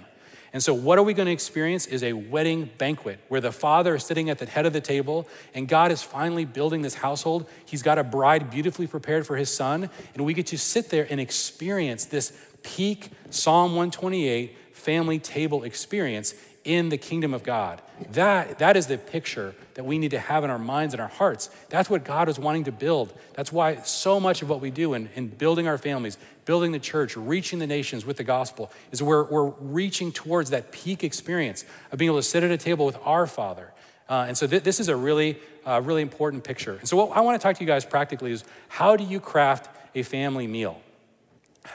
And 0.54 0.62
so, 0.62 0.72
what 0.72 1.00
are 1.00 1.04
we 1.04 1.16
going 1.16 1.26
to 1.26 1.32
experience 1.32 1.88
is 1.88 2.04
a 2.04 2.14
wedding 2.14 2.70
banquet 2.78 3.20
where 3.28 3.42
the 3.42 3.52
father 3.52 3.96
is 3.96 4.04
sitting 4.04 4.30
at 4.30 4.38
the 4.38 4.46
head 4.46 4.68
of 4.68 4.74
the 4.74 4.82
table 4.82 5.28
and 5.56 5.68
God 5.68 5.92
is 5.92 6.04
finally 6.04 6.46
building 6.46 6.84
this 6.84 6.94
household. 6.94 7.50
He's 7.66 7.82
got 7.82 7.98
a 7.98 8.04
bride 8.04 8.52
beautifully 8.52 8.86
prepared 8.86 9.26
for 9.26 9.36
his 9.36 9.52
son. 9.52 9.90
And 10.14 10.24
we 10.24 10.36
get 10.36 10.46
to 10.48 10.60
sit 10.60 10.92
there 10.92 11.08
and 11.10 11.20
experience 11.20 12.06
this 12.06 12.34
peak 12.62 13.10
Psalm 13.32 13.72
128 13.72 14.56
family 14.74 15.18
table 15.18 15.64
experience 15.64 16.36
in 16.64 16.90
the 16.90 16.98
kingdom 16.98 17.34
of 17.34 17.44
God. 17.44 17.82
That, 18.12 18.60
that 18.60 18.78
is 18.78 18.88
the 18.88 18.98
picture 18.98 19.54
that 19.74 19.84
we 19.84 19.98
need 19.98 20.12
to 20.12 20.20
have 20.20 20.44
in 20.44 20.50
our 20.50 20.60
minds 20.60 20.94
and 20.94 21.02
our 21.02 21.10
hearts. 21.10 21.50
That's 21.70 21.90
what 21.90 22.04
God 22.04 22.30
is 22.30 22.40
wanting 22.40 22.66
to 22.66 22.72
build. 22.72 23.14
That's 23.34 23.52
why 23.52 23.78
so 23.82 24.20
much 24.20 24.42
of 24.42 24.50
what 24.50 24.62
we 24.62 24.72
do 24.72 24.94
in, 24.94 25.10
in 25.16 25.28
building 25.28 25.68
our 25.68 25.78
families, 25.78 26.18
building 26.46 26.72
the 26.72 26.80
church, 26.80 27.18
reaching 27.18 27.60
the 27.60 27.68
nations 27.68 28.06
with 28.06 28.18
the 28.18 28.24
gospel, 28.24 28.72
is 28.92 29.04
we're, 29.04 29.24
we're 29.26 29.50
reaching 29.60 30.12
towards 30.12 30.52
that 30.52 30.72
peak 30.72 31.04
experience 31.04 31.66
of 31.92 32.00
being 32.00 32.10
able 32.10 32.20
to 32.20 32.24
sit 32.24 32.44
at 32.44 32.52
a 32.52 32.58
table 32.58 32.86
with 32.86 32.98
our 33.04 33.28
Father. 33.28 33.72
Uh, 34.08 34.26
and 34.28 34.38
so 34.38 34.48
th- 34.48 34.64
this 34.64 34.80
is 34.80 34.90
a 34.90 34.96
really, 34.96 35.38
uh, 35.66 35.82
really 35.84 36.02
important 36.02 36.44
picture. 36.44 36.76
And 36.76 36.88
so 36.88 36.98
what 36.98 37.18
I 37.18 37.22
want 37.22 37.40
to 37.40 37.46
talk 37.46 37.58
to 37.58 37.64
you 37.64 37.68
guys 37.68 37.86
practically 37.86 38.32
is 38.32 38.44
how 38.68 38.96
do 38.96 39.04
you 39.04 39.20
craft 39.20 39.70
a 39.96 40.04
family 40.04 40.48
meal? 40.48 40.82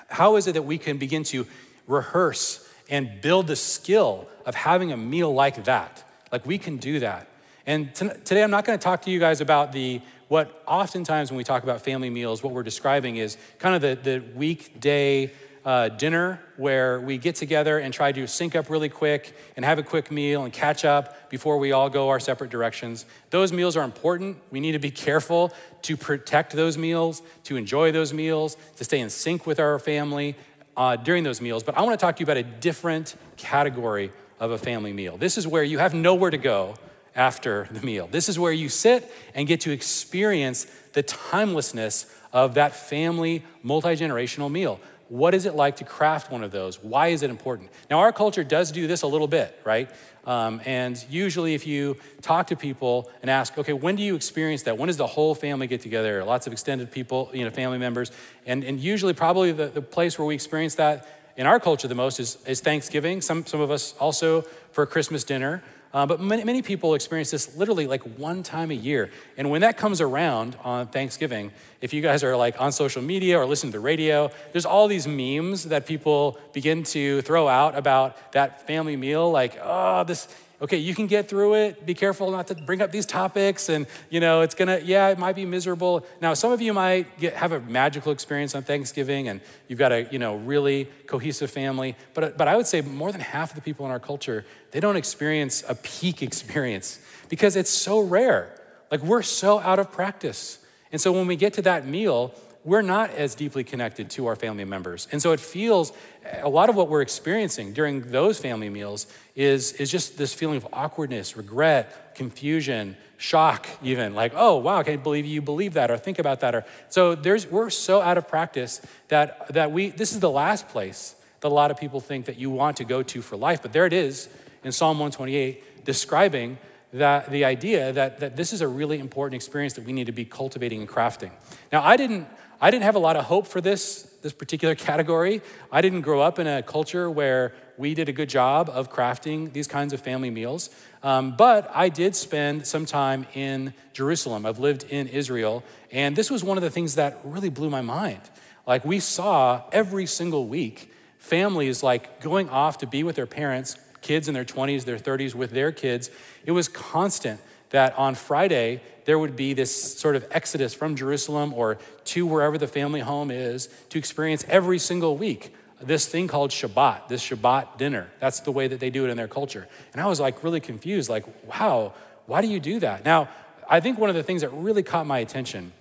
How 0.09 0.37
is 0.37 0.47
it 0.47 0.53
that 0.53 0.63
we 0.63 0.79
can 0.79 0.99
begin 0.99 1.25
to 1.25 1.47
rehearse 1.87 2.68
and 2.89 3.21
build 3.21 3.47
the 3.47 3.57
skill 3.57 4.29
of 4.47 4.55
having 4.55 4.93
a 4.93 4.97
meal 4.97 5.33
like 5.33 5.65
that. 5.65 6.05
Like 6.33 6.47
we 6.47 6.59
can 6.59 6.77
do 6.77 7.01
that. 7.01 7.29
And 7.67 7.95
t- 7.95 8.09
today 8.25 8.43
I'm 8.43 8.51
not 8.51 8.65
going 8.65 8.79
to 8.79 8.83
talk 8.83 9.03
to 9.03 9.11
you 9.11 9.19
guys 9.19 9.41
about 9.41 9.73
the 9.73 10.01
what 10.29 10.63
oftentimes 10.67 11.31
when 11.31 11.39
we 11.39 11.45
talk 11.45 11.63
about 11.63 11.83
family 11.83 12.11
meals, 12.11 12.43
what 12.43 12.53
we're 12.53 12.63
describing 12.63 13.17
is 13.17 13.39
kind 13.59 13.75
of 13.75 13.81
the, 13.81 13.99
the 14.03 14.23
weekday 14.35 15.33
uh, 15.65 15.89
dinner 15.89 16.41
where 16.57 17.01
we 17.01 17.19
get 17.19 17.35
together 17.35 17.79
and 17.79 17.93
try 17.93 18.13
to 18.13 18.27
sync 18.27 18.55
up 18.55 18.71
really 18.71 18.89
quick 18.89 19.37
and 19.57 19.65
have 19.65 19.79
a 19.79 19.83
quick 19.83 20.11
meal 20.11 20.45
and 20.45 20.53
catch 20.53 20.85
up 20.85 21.29
before 21.31 21.59
we 21.59 21.73
all 21.73 21.91
go 21.91 22.09
our 22.09 22.21
separate 22.21 22.51
directions. 22.51 23.05
Those 23.31 23.53
meals 23.53 23.77
are 23.77 23.85
important. 23.85 24.39
We 24.51 24.61
need 24.61 24.73
to 24.73 24.79
be 24.79 24.91
careful 24.91 25.53
to 25.83 25.97
protect 25.97 26.53
those 26.53 26.79
meals, 26.79 27.23
to 27.45 27.57
enjoy 27.57 27.93
those 27.93 28.15
meals, 28.15 28.57
to 28.77 28.85
stay 28.85 29.01
in 29.01 29.11
sync 29.11 29.47
with 29.47 29.61
our 29.61 29.79
family, 29.79 30.37
uh, 30.79 30.95
during 30.95 31.25
those 31.25 31.41
meals, 31.41 31.65
but 31.65 31.77
I 31.77 31.83
want 31.83 31.99
to 31.99 32.03
talk 32.03 32.17
to 32.17 32.21
you 32.21 32.25
about 32.25 32.37
a 32.37 32.45
different 32.45 33.17
category 33.37 34.13
of 34.39 34.53
a 34.53 34.59
family 34.59 34.93
meal. 34.93 35.17
This 35.17 35.37
is 35.37 35.47
where 35.47 35.65
you 35.65 35.79
have 35.79 35.93
nowhere 35.93 36.31
to 36.31 36.39
go 36.39 36.77
after 37.17 37.67
the 37.73 37.85
meal. 37.85 38.09
This 38.09 38.29
is 38.29 38.39
where 38.39 38.53
you 38.53 38.69
sit 38.69 39.13
and 39.35 39.49
get 39.49 39.61
to 39.63 39.73
experience 39.73 40.69
the 40.93 41.03
timelessness 41.03 42.07
of 42.33 42.55
that 42.55 42.77
family 42.77 43.43
multi 43.65 43.89
generational 43.89 44.51
meal. 44.51 44.79
What 45.09 45.35
is 45.35 45.47
it 45.47 45.55
like 45.55 45.77
to 45.77 45.85
craft 45.85 46.31
one 46.31 46.45
of 46.45 46.51
those? 46.51 46.83
Why 46.83 47.09
is 47.09 47.23
it 47.23 47.31
important? 47.31 47.71
Now, 47.91 48.01
our 48.01 48.13
culture 48.13 48.45
does 48.45 48.71
do 48.71 48.87
this 48.87 49.03
a 49.03 49.07
little 49.07 49.27
bit, 49.27 49.59
right? 49.65 49.91
Um, 50.25 50.61
and 50.67 51.03
usually, 51.09 51.55
if 51.55 51.67
you 51.67 51.97
talk 52.21 52.49
to 52.49 52.57
people 52.57 53.11
and 53.23 53.31
ask, 53.31 53.57
okay, 53.57 53.73
when 53.73 53.97
do 53.97 54.03
you 54.03 54.15
experience 54.15 54.65
that? 54.65 54.77
When 54.77 54.89
does 54.89 54.99
the 54.99 55.07
whole 55.07 55.35
family 55.35 55.67
get 55.67 55.81
together? 55.81 56.23
Lots 56.25 56.47
of 56.47 56.53
extended 56.53 56.91
people, 56.91 57.31
you 57.33 57.45
know, 57.45 57.51
family 57.51 57.79
members. 57.79 58.13
And, 58.45 58.63
and 58.65 58.79
usually, 58.79 59.15
probably 59.15 59.53
the, 59.53 59.69
the 59.69 59.83
place 59.83 60.19
where 60.19 60.27
we 60.27 60.35
experience 60.35 60.75
that 60.75 61.09
in 61.39 61.47
our 61.47 61.59
culture 61.61 61.89
the 61.89 61.95
most 61.95 62.21
is, 62.21 62.37
is 62.47 62.61
Thanksgiving. 62.61 63.23
Some, 63.23 63.47
some 63.47 63.61
of 63.61 63.71
us 63.71 63.95
also 63.99 64.43
for 64.73 64.85
Christmas 64.85 65.25
dinner. 65.25 65.63
Uh, 65.93 66.05
but 66.05 66.21
many, 66.21 66.45
many 66.45 66.63
people 66.63 66.95
experience 66.95 67.31
this 67.31 67.57
literally 67.57 67.87
like 67.87 68.03
one 68.19 68.43
time 68.43 68.71
a 68.71 68.75
year. 68.75 69.11
And 69.37 69.51
when 69.51 69.63
that 69.63 69.77
comes 69.77 70.01
around 70.01 70.57
on 70.63 70.89
Thanksgiving, 70.89 71.51
if 71.81 71.93
you 71.93 72.03
guys 72.03 72.23
are 72.23 72.37
like 72.37 72.61
on 72.61 72.73
social 72.73 73.01
media 73.01 73.39
or 73.39 73.47
listen 73.47 73.71
to 73.71 73.73
the 73.79 73.81
radio, 73.81 74.31
there's 74.53 74.67
all 74.67 74.89
these 74.89 75.07
memes 75.07 75.65
that 75.65 75.87
people 75.87 76.39
begin 76.53 76.83
to 76.85 77.23
throw 77.23 77.49
out 77.49 77.77
about 77.77 78.33
that 78.33 78.67
family 78.67 78.97
meal. 78.97 79.31
Like, 79.31 79.59
oh, 79.63 80.05
this, 80.05 80.29
okay, 80.61 80.77
you 80.77 80.95
can 80.95 81.07
get 81.07 81.29
through 81.29 81.55
it. 81.55 81.87
Be 81.87 81.95
careful 81.95 82.31
not 82.31 82.49
to 82.49 82.55
bring 82.55 82.83
up 82.83 82.91
these 82.91 83.07
topics. 83.07 83.69
And, 83.69 83.87
you 84.11 84.21
know, 84.21 84.41
it's 84.41 84.55
gonna, 84.55 84.81
yeah, 84.83 85.09
it 85.09 85.19
might 85.19 85.37
be 85.37 85.45
miserable. 85.45 86.05
Now, 86.21 86.35
some 86.35 86.53
of 86.53 86.61
you 86.61 86.73
might 86.73 87.19
get, 87.19 87.35
have 87.35 87.53
a 87.53 87.61
magical 87.61 88.13
experience 88.13 88.55
on 88.55 88.63
Thanksgiving 88.63 89.29
and 89.29 89.41
you've 89.69 89.79
got 89.79 89.93
a, 89.93 90.09
you 90.11 90.19
know, 90.19 90.37
really 90.37 90.87
cohesive 91.07 91.51
family. 91.51 91.97
But, 92.15 92.25
uh, 92.25 92.31
but 92.37 92.49
I 92.49 92.57
would 92.57 92.67
say 92.67 92.81
more 92.81 93.13
than 93.13 93.21
half 93.21 93.51
of 93.51 93.57
the 93.57 93.63
people 93.63 93.87
in 93.87 93.93
our 93.93 94.01
culture, 94.01 94.45
they 94.73 94.81
don't 94.81 94.97
experience 94.97 95.63
a 95.69 95.75
peak 95.77 96.23
experience 96.23 96.99
because 97.29 97.57
it's 97.57 97.71
so 97.71 98.01
rare. 98.01 98.55
Like, 98.91 99.03
we're 99.03 99.23
so 99.23 99.61
out 99.61 99.79
of 99.79 99.93
practice. 99.93 100.59
And 100.91 101.01
so 101.01 101.13
when 101.13 101.27
we 101.27 101.37
get 101.37 101.53
to 101.55 101.63
that 101.63 101.87
meal, 101.87 102.35
we're 102.65 102.83
not 102.83 103.11
as 103.11 103.35
deeply 103.35 103.65
connected 103.65 104.11
to 104.11 104.27
our 104.27 104.37
family 104.37 104.65
members. 104.65 105.09
And 105.13 105.23
so 105.23 105.33
it 105.33 105.41
feels 105.41 105.93
a 106.41 106.49
lot 106.49 106.69
of 106.69 106.77
what 106.77 106.89
we're 106.89 107.03
experiencing 107.03 107.73
during 107.73 108.11
those 108.11 108.39
family 108.39 108.69
meals 108.69 109.07
is, 109.35 109.73
is 109.75 109.91
just 109.91 110.19
this 110.19 110.35
feeling 110.35 110.57
of 110.57 110.67
awkwardness, 110.73 111.37
regret, 111.37 112.15
confusion, 112.15 112.97
shock, 113.17 113.67
even 113.83 114.15
like, 114.15 114.33
oh, 114.35 114.57
wow, 114.57 114.79
I 114.79 114.83
can't 114.83 115.03
believe 115.03 115.25
you 115.25 115.41
believe 115.41 115.75
that 115.75 115.91
or 115.91 115.97
think 115.97 116.19
about 116.19 116.41
that. 116.41 116.55
Or 116.55 116.65
so 116.89 117.15
there's 117.15 117.47
we're 117.47 117.71
so 117.71 118.01
out 118.01 118.19
of 118.19 118.29
practice 118.29 118.81
that 119.09 119.53
that 119.55 119.73
we 119.73 119.91
this 119.91 120.13
is 120.13 120.21
the 120.21 120.31
last 120.31 120.69
place 120.69 121.17
that 121.41 121.49
a 121.49 121.55
lot 121.55 121.71
of 121.71 121.77
people 121.77 122.01
think 122.01 122.27
that 122.27 122.39
you 122.39 122.51
want 122.51 122.77
to 122.79 122.85
go 122.85 123.03
to 123.03 123.23
for 123.23 123.37
life. 123.37 123.63
But 123.63 123.73
there 123.73 123.87
it 123.87 123.93
is 123.93 124.29
in 124.65 124.73
Psalm 124.73 124.99
128, 124.99 125.85
describing 125.85 126.59
that 126.93 127.31
the 127.31 127.45
idea 127.45 127.93
that, 127.93 128.21
that 128.21 128.37
this 128.37 128.53
is 128.53 128.61
a 128.61 128.69
really 128.69 128.99
important 128.99 129.35
experience 129.35 129.75
that 129.75 129.85
we 129.85 129.93
need 129.93 130.07
to 130.07 130.13
be 130.13 130.25
cultivating 130.25 130.81
and 130.81 130.89
crafting. 130.89 131.31
Now, 131.71 131.83
I 131.83 131.97
didn't 131.97 132.27
I 132.61 132.73
didn't 132.73 132.85
have 132.85 132.97
a 132.97 133.01
lot 133.01 133.15
of 133.15 133.25
hope 133.27 133.47
for 133.47 133.61
this, 133.61 134.03
this 134.23 134.33
particular 134.33 134.75
category. 134.75 135.43
I 135.71 135.81
didn't 135.81 136.01
grow 136.01 136.21
up 136.21 136.41
in 136.41 136.49
a 136.49 136.61
culture 136.61 137.09
where 137.09 137.55
we 137.77 137.95
did 137.95 138.09
a 138.09 138.13
good 138.13 138.29
job 138.29 138.69
of 138.69 138.93
crafting 138.93 139.53
these 139.53 139.69
kinds 139.69 139.93
of 139.93 140.01
family 140.01 140.31
meals. 140.31 140.69
Um, 141.05 141.37
but 141.37 141.71
I 141.73 141.89
did 141.89 142.17
spend 142.17 142.67
some 142.67 142.85
time 142.85 143.27
in 143.35 143.75
Jerusalem. 143.93 144.45
I've 144.45 144.59
lived 144.59 144.85
in 144.91 145.07
Israel. 145.07 145.63
And 145.93 146.17
this 146.17 146.31
was 146.31 146.43
one 146.43 146.59
of 146.59 146.65
the 146.65 146.71
things 146.71 146.97
that 146.97 147.21
really 147.23 147.49
blew 147.49 147.71
my 147.71 147.81
mind. 147.83 148.23
Like, 148.67 148.85
we 148.85 148.99
saw 148.99 149.63
every 149.71 150.07
single 150.07 150.49
week 150.49 150.93
families 151.19 151.85
like 151.85 152.21
going 152.21 152.49
off 152.49 152.79
to 152.79 152.87
be 152.87 153.05
with 153.05 153.15
their 153.15 153.27
parents, 153.27 153.77
kids 154.01 154.27
in 154.27 154.35
their 154.35 154.45
20s, 154.45 154.85
their 154.85 154.99
30s, 154.99 155.33
with 155.33 155.53
their 155.53 155.71
kids. 155.71 156.11
It 156.45 156.53
was 156.53 156.67
constant 156.67 157.41
that 157.71 157.97
on 157.99 158.15
Friday, 158.15 158.83
there 159.05 159.19
would 159.19 159.37
be 159.37 159.53
this 159.53 159.99
sort 159.99 160.17
of 160.17 160.27
exodus 160.31 160.75
from 160.75 160.97
Jerusalem 160.97 161.53
or 161.55 161.79
to 162.07 162.27
wherever 162.27 162.59
the 162.59 162.67
family 162.67 163.01
home 163.01 163.31
is 163.31 163.69
to 163.91 163.99
experience 163.99 164.45
every 164.49 164.79
single 164.79 165.17
week 165.17 165.55
this 165.81 166.07
thing 166.07 166.27
called 166.27 166.51
Shabbat, 166.51 167.09
this 167.09 167.23
Shabbat 167.23 167.79
dinner. 167.79 168.11
That's 168.19 168.41
the 168.41 168.51
way 168.51 168.69
that 168.69 168.81
they 168.81 168.91
do 168.91 169.05
it 169.05 169.11
in 169.11 169.17
their 169.17 169.29
culture. 169.29 169.69
And 169.93 170.03
I 170.03 170.07
was 170.07 170.19
like 170.21 170.43
really 170.43 170.61
confused, 170.61 171.09
like, 171.09 171.25
wow, 171.47 171.95
why 172.27 172.41
do 172.41 172.49
you 172.49 172.61
do 172.61 172.81
that? 172.81 173.05
Now, 173.05 173.29
I 173.69 173.81
think 173.81 173.99
one 173.99 174.11
of 174.11 174.17
the 174.17 174.23
things 174.23 174.43
that 174.43 174.51
really 174.51 174.83
caught 174.83 175.07
my 175.07 175.19
attention 175.19 175.73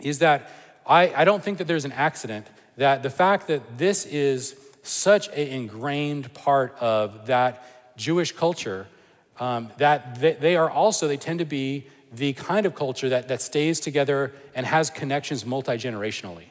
is 0.00 0.18
that 0.18 0.50
I, 0.86 1.12
I 1.14 1.24
don't 1.24 1.42
think 1.42 1.58
that 1.58 1.66
there's 1.66 1.84
an 1.84 1.92
accident 1.92 2.46
that 2.76 3.02
the 3.02 3.10
fact 3.10 3.46
that 3.46 3.78
this 3.78 4.04
is 4.06 4.56
such 4.82 5.28
an 5.28 5.48
ingrained 5.48 6.34
part 6.34 6.74
of 6.80 7.26
that 7.26 7.96
Jewish 7.96 8.32
culture 8.32 8.86
um, 9.38 9.70
that 9.78 10.20
they, 10.20 10.32
they 10.34 10.56
are 10.56 10.70
also, 10.70 11.08
they 11.08 11.16
tend 11.16 11.38
to 11.38 11.44
be 11.44 11.86
the 12.12 12.32
kind 12.34 12.66
of 12.66 12.74
culture 12.74 13.08
that, 13.08 13.28
that 13.28 13.40
stays 13.40 13.80
together 13.80 14.32
and 14.54 14.66
has 14.66 14.90
connections 14.90 15.46
multi 15.46 15.72
generationally. 15.72 16.44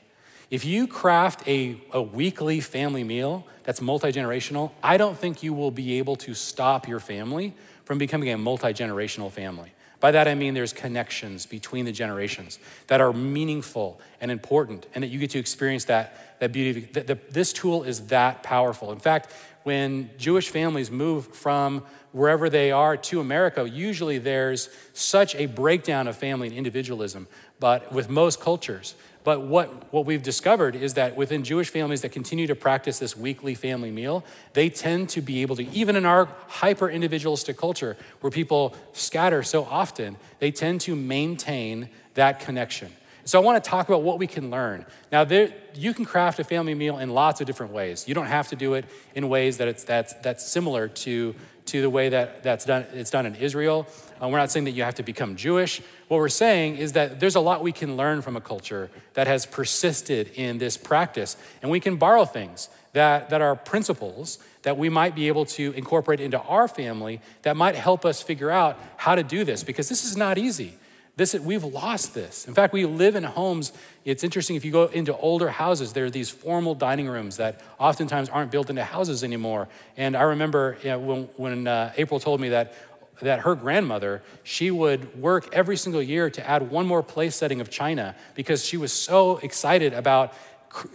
If 0.49 0.65
you 0.65 0.87
craft 0.87 1.47
a, 1.47 1.79
a 1.91 2.01
weekly 2.01 2.59
family 2.59 3.03
meal 3.03 3.45
that's 3.63 3.79
multi 3.79 4.11
generational, 4.11 4.71
I 4.83 4.97
don't 4.97 5.17
think 5.17 5.43
you 5.43 5.53
will 5.53 5.71
be 5.71 5.97
able 5.99 6.15
to 6.17 6.33
stop 6.33 6.87
your 6.87 6.99
family 6.99 7.53
from 7.85 7.97
becoming 7.97 8.29
a 8.29 8.37
multi 8.37 8.73
generational 8.73 9.31
family. 9.31 9.71
By 10.01 10.11
that 10.11 10.27
I 10.27 10.33
mean 10.33 10.55
there's 10.55 10.73
connections 10.73 11.45
between 11.45 11.85
the 11.85 11.91
generations 11.91 12.57
that 12.87 13.01
are 13.01 13.13
meaningful 13.13 14.01
and 14.19 14.31
important, 14.31 14.87
and 14.95 15.03
that 15.03 15.07
you 15.07 15.19
get 15.19 15.29
to 15.31 15.39
experience 15.39 15.85
that, 15.85 16.39
that 16.39 16.51
beauty. 16.51 16.81
The, 16.81 17.01
the, 17.01 17.19
this 17.29 17.53
tool 17.53 17.83
is 17.83 18.07
that 18.07 18.41
powerful. 18.41 18.91
In 18.91 18.99
fact, 18.99 19.31
when 19.63 20.09
Jewish 20.17 20.49
families 20.49 20.89
move 20.91 21.27
from 21.27 21.83
wherever 22.11 22.49
they 22.49 22.71
are 22.71 22.97
to 22.97 23.19
America, 23.19 23.67
usually 23.67 24.17
there's 24.17 24.69
such 24.93 25.35
a 25.35 25.45
breakdown 25.45 26.07
of 26.07 26.17
family 26.17 26.47
and 26.47 26.57
individualism, 26.57 27.27
but 27.59 27.91
with 27.91 28.09
most 28.09 28.41
cultures. 28.41 28.95
But 29.23 29.41
what, 29.41 29.93
what 29.93 30.05
we've 30.05 30.23
discovered 30.23 30.75
is 30.75 30.95
that 30.95 31.15
within 31.15 31.43
Jewish 31.43 31.69
families 31.69 32.01
that 32.01 32.11
continue 32.11 32.47
to 32.47 32.55
practice 32.55 32.97
this 32.97 33.15
weekly 33.15 33.53
family 33.53 33.91
meal, 33.91 34.23
they 34.53 34.69
tend 34.69 35.09
to 35.09 35.21
be 35.21 35.43
able 35.43 35.55
to, 35.57 35.69
even 35.69 35.95
in 35.95 36.05
our 36.05 36.27
hyper 36.47 36.89
individualistic 36.89 37.55
culture 37.55 37.97
where 38.21 38.31
people 38.31 38.75
scatter 38.93 39.43
so 39.43 39.65
often, 39.65 40.17
they 40.39 40.51
tend 40.51 40.81
to 40.81 40.95
maintain 40.95 41.89
that 42.15 42.39
connection. 42.39 42.91
So 43.23 43.39
I 43.39 43.43
want 43.43 43.63
to 43.63 43.69
talk 43.69 43.87
about 43.87 44.03
what 44.03 44.19
we 44.19 44.27
can 44.27 44.49
learn. 44.49 44.85
Now, 45.11 45.23
there, 45.23 45.53
you 45.75 45.93
can 45.93 46.05
craft 46.05 46.39
a 46.39 46.43
family 46.43 46.73
meal 46.73 46.97
in 46.97 47.09
lots 47.11 47.39
of 47.41 47.47
different 47.47 47.71
ways. 47.71 48.07
You 48.07 48.15
don't 48.15 48.25
have 48.25 48.47
to 48.49 48.55
do 48.55 48.73
it 48.73 48.85
in 49.15 49.29
ways 49.29 49.57
that 49.57 49.67
it's 49.67 49.83
that's 49.83 50.13
that's 50.15 50.45
similar 50.45 50.87
to 50.87 51.35
to 51.67 51.81
the 51.81 51.89
way 51.89 52.09
that 52.09 52.43
that's 52.43 52.65
done, 52.65 52.85
it's 52.93 53.11
done 53.11 53.25
in 53.25 53.35
Israel. 53.35 53.87
Uh, 54.21 54.27
we're 54.27 54.39
not 54.39 54.51
saying 54.51 54.65
that 54.65 54.71
you 54.71 54.83
have 54.83 54.95
to 54.95 55.03
become 55.03 55.35
Jewish. 55.35 55.81
What 56.07 56.17
we're 56.17 56.27
saying 56.27 56.77
is 56.77 56.93
that 56.93 57.19
there's 57.19 57.35
a 57.35 57.39
lot 57.39 57.61
we 57.61 57.71
can 57.71 57.95
learn 57.95 58.21
from 58.21 58.35
a 58.35 58.41
culture 58.41 58.89
that 59.13 59.27
has 59.27 59.45
persisted 59.45 60.31
in 60.35 60.57
this 60.57 60.75
practice, 60.75 61.37
and 61.61 61.69
we 61.71 61.79
can 61.79 61.97
borrow 61.97 62.25
things 62.25 62.69
that, 62.93 63.29
that 63.29 63.41
are 63.41 63.55
principles 63.55 64.39
that 64.63 64.77
we 64.77 64.89
might 64.89 65.15
be 65.15 65.27
able 65.27 65.45
to 65.45 65.71
incorporate 65.73 66.19
into 66.19 66.39
our 66.41 66.67
family 66.67 67.21
that 67.43 67.55
might 67.55 67.75
help 67.75 68.05
us 68.05 68.21
figure 68.21 68.51
out 68.51 68.77
how 68.97 69.15
to 69.15 69.23
do 69.23 69.43
this, 69.43 69.63
because 69.63 69.87
this 69.87 70.03
is 70.03 70.17
not 70.17 70.37
easy. 70.37 70.73
This, 71.17 71.33
we've 71.33 71.63
lost 71.63 72.13
this. 72.13 72.47
In 72.47 72.53
fact, 72.53 72.73
we 72.73 72.85
live 72.85 73.15
in 73.15 73.23
homes. 73.23 73.73
It's 74.05 74.23
interesting 74.23 74.55
if 74.55 74.63
you 74.63 74.71
go 74.71 74.85
into 74.85 75.15
older 75.17 75.49
houses, 75.49 75.91
there 75.93 76.05
are 76.05 76.09
these 76.09 76.29
formal 76.29 76.73
dining 76.73 77.07
rooms 77.07 77.37
that 77.37 77.61
oftentimes 77.79 78.29
aren't 78.29 78.49
built 78.49 78.69
into 78.69 78.83
houses 78.83 79.23
anymore. 79.23 79.67
And 79.97 80.15
I 80.15 80.23
remember 80.23 80.77
you 80.83 80.91
know, 80.91 80.99
when, 80.99 81.23
when 81.35 81.67
uh, 81.67 81.91
April 81.97 82.19
told 82.19 82.39
me 82.39 82.49
that, 82.49 82.73
that 83.21 83.41
her 83.41 83.55
grandmother, 83.55 84.23
she 84.43 84.71
would 84.71 85.21
work 85.21 85.53
every 85.53 85.75
single 85.75 86.01
year 86.01 86.29
to 86.29 86.49
add 86.49 86.71
one 86.71 86.87
more 86.87 87.03
place 87.03 87.35
setting 87.35 87.59
of 87.59 87.69
china 87.69 88.15
because 88.33 88.65
she 88.65 88.77
was 88.77 88.93
so 88.93 89.37
excited 89.37 89.93
about 89.93 90.33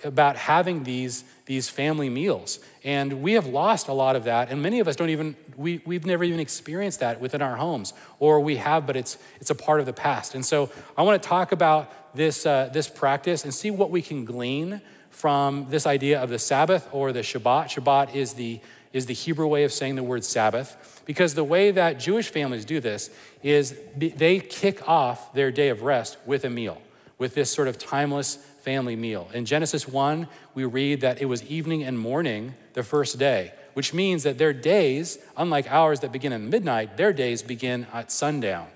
about 0.05 0.37
having 0.37 0.85
these, 0.85 1.25
these 1.47 1.69
family 1.69 2.09
meals. 2.09 2.59
And 2.85 3.23
we 3.23 3.33
have 3.35 3.47
lost 3.47 3.89
a 3.89 3.93
lot 3.93 4.17
of 4.17 4.25
that, 4.25 4.51
and 4.51 4.63
many 4.63 4.81
of 4.81 4.89
us 4.89 4.97
don't 4.97 5.11
even, 5.11 5.37
we, 5.57 5.81
we've 5.85 6.07
never 6.07 6.25
even 6.25 6.41
experienced 6.41 7.01
that 7.01 7.21
within 7.21 7.43
our 7.43 7.57
homes, 7.57 7.93
or 8.19 8.41
we 8.41 8.57
have, 8.57 8.87
but 8.87 8.97
it's, 8.97 9.19
it's 9.41 9.51
a 9.51 9.55
part 9.55 9.81
of 9.81 9.87
the 9.87 9.93
past. 9.93 10.35
And 10.35 10.45
so 10.45 10.71
I 10.97 11.03
want 11.03 11.23
to 11.23 11.29
talk 11.29 11.53
about 11.53 12.15
this, 12.17 12.47
uh, 12.47 12.71
this 12.73 12.89
practice 12.89 13.45
and 13.45 13.53
see 13.53 13.71
what 13.71 13.91
we 13.91 14.03
can 14.03 14.25
glean 14.25 14.81
from 15.11 15.67
this 15.71 15.87
idea 15.87 16.23
of 16.23 16.29
the 16.31 16.39
Sabbath 16.39 16.89
or 16.93 17.13
the 17.13 17.21
Shabbat. 17.21 17.67
Shabbat 17.67 18.15
is 18.15 18.35
the, 18.35 18.61
is 18.93 19.07
the 19.07 19.15
Hebrew 19.15 19.47
way 19.47 19.65
of 19.65 19.73
saying 19.73 19.97
the 19.97 20.03
word 20.03 20.25
Sabbath, 20.25 21.03
because 21.07 21.35
the 21.35 21.45
way 21.45 21.71
that 21.71 21.99
Jewish 21.99 22.29
families 22.29 22.65
do 22.65 22.81
this 22.81 23.11
is 23.43 23.77
they 23.97 24.41
kick 24.41 24.89
off 24.89 25.33
their 25.33 25.51
day 25.51 25.69
of 25.69 25.83
rest 25.83 26.19
with 26.27 26.45
a 26.45 26.51
meal, 26.51 26.81
with 27.19 27.35
this 27.35 27.51
sort 27.51 27.69
of 27.69 27.79
timeless 27.79 28.37
family 28.61 28.97
meal. 28.97 29.29
In 29.33 29.45
Genesis 29.45 29.89
1, 29.89 30.29
we 30.55 30.65
read 30.65 31.01
that 31.01 31.21
it 31.21 31.27
was 31.27 31.43
evening 31.45 31.83
and 31.83 31.99
morning 31.99 32.55
the 32.75 32.83
first 32.83 33.19
day, 33.19 33.53
which 33.75 33.95
means 33.95 34.23
that 34.25 34.39
their 34.39 34.53
days, 34.53 35.19
unlike 35.37 35.71
ours 35.71 36.01
that 36.01 36.13
begin 36.13 36.33
at 36.33 36.41
midnight, 36.41 36.97
their 36.97 37.13
days 37.13 37.43
begin 37.43 37.87
at 37.93 38.11
sundown. 38.11 38.67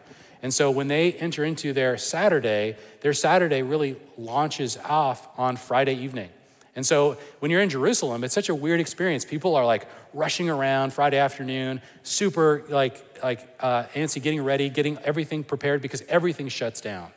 And 0.42 0.54
so 0.54 0.70
when 0.70 0.88
they 0.88 1.12
enter 1.14 1.44
into 1.44 1.72
their 1.74 1.98
Saturday, 1.98 2.76
their 3.02 3.12
Saturday 3.12 3.62
really 3.62 3.96
launches 4.16 4.78
off 4.84 5.28
on 5.38 5.56
Friday 5.56 5.94
evening. 5.94 6.30
And 6.76 6.86
so 6.86 7.18
when 7.40 7.50
you're 7.50 7.60
in 7.60 7.68
Jerusalem, 7.68 8.24
it's 8.24 8.32
such 8.32 8.48
a 8.48 8.54
weird 8.54 8.80
experience. 8.80 9.24
People 9.24 9.54
are 9.54 9.66
like 9.66 9.86
rushing 10.14 10.48
around 10.48 10.94
Friday 10.94 11.18
afternoon, 11.18 11.82
super 12.04 12.62
like 12.68 13.04
like 13.22 13.46
uh, 13.60 13.82
antsy, 13.94 14.22
getting 14.22 14.42
ready, 14.42 14.70
getting 14.70 14.96
everything 14.98 15.44
prepared 15.44 15.82
because 15.82 16.02
everything 16.08 16.48
shuts 16.48 16.80
down 16.80 17.10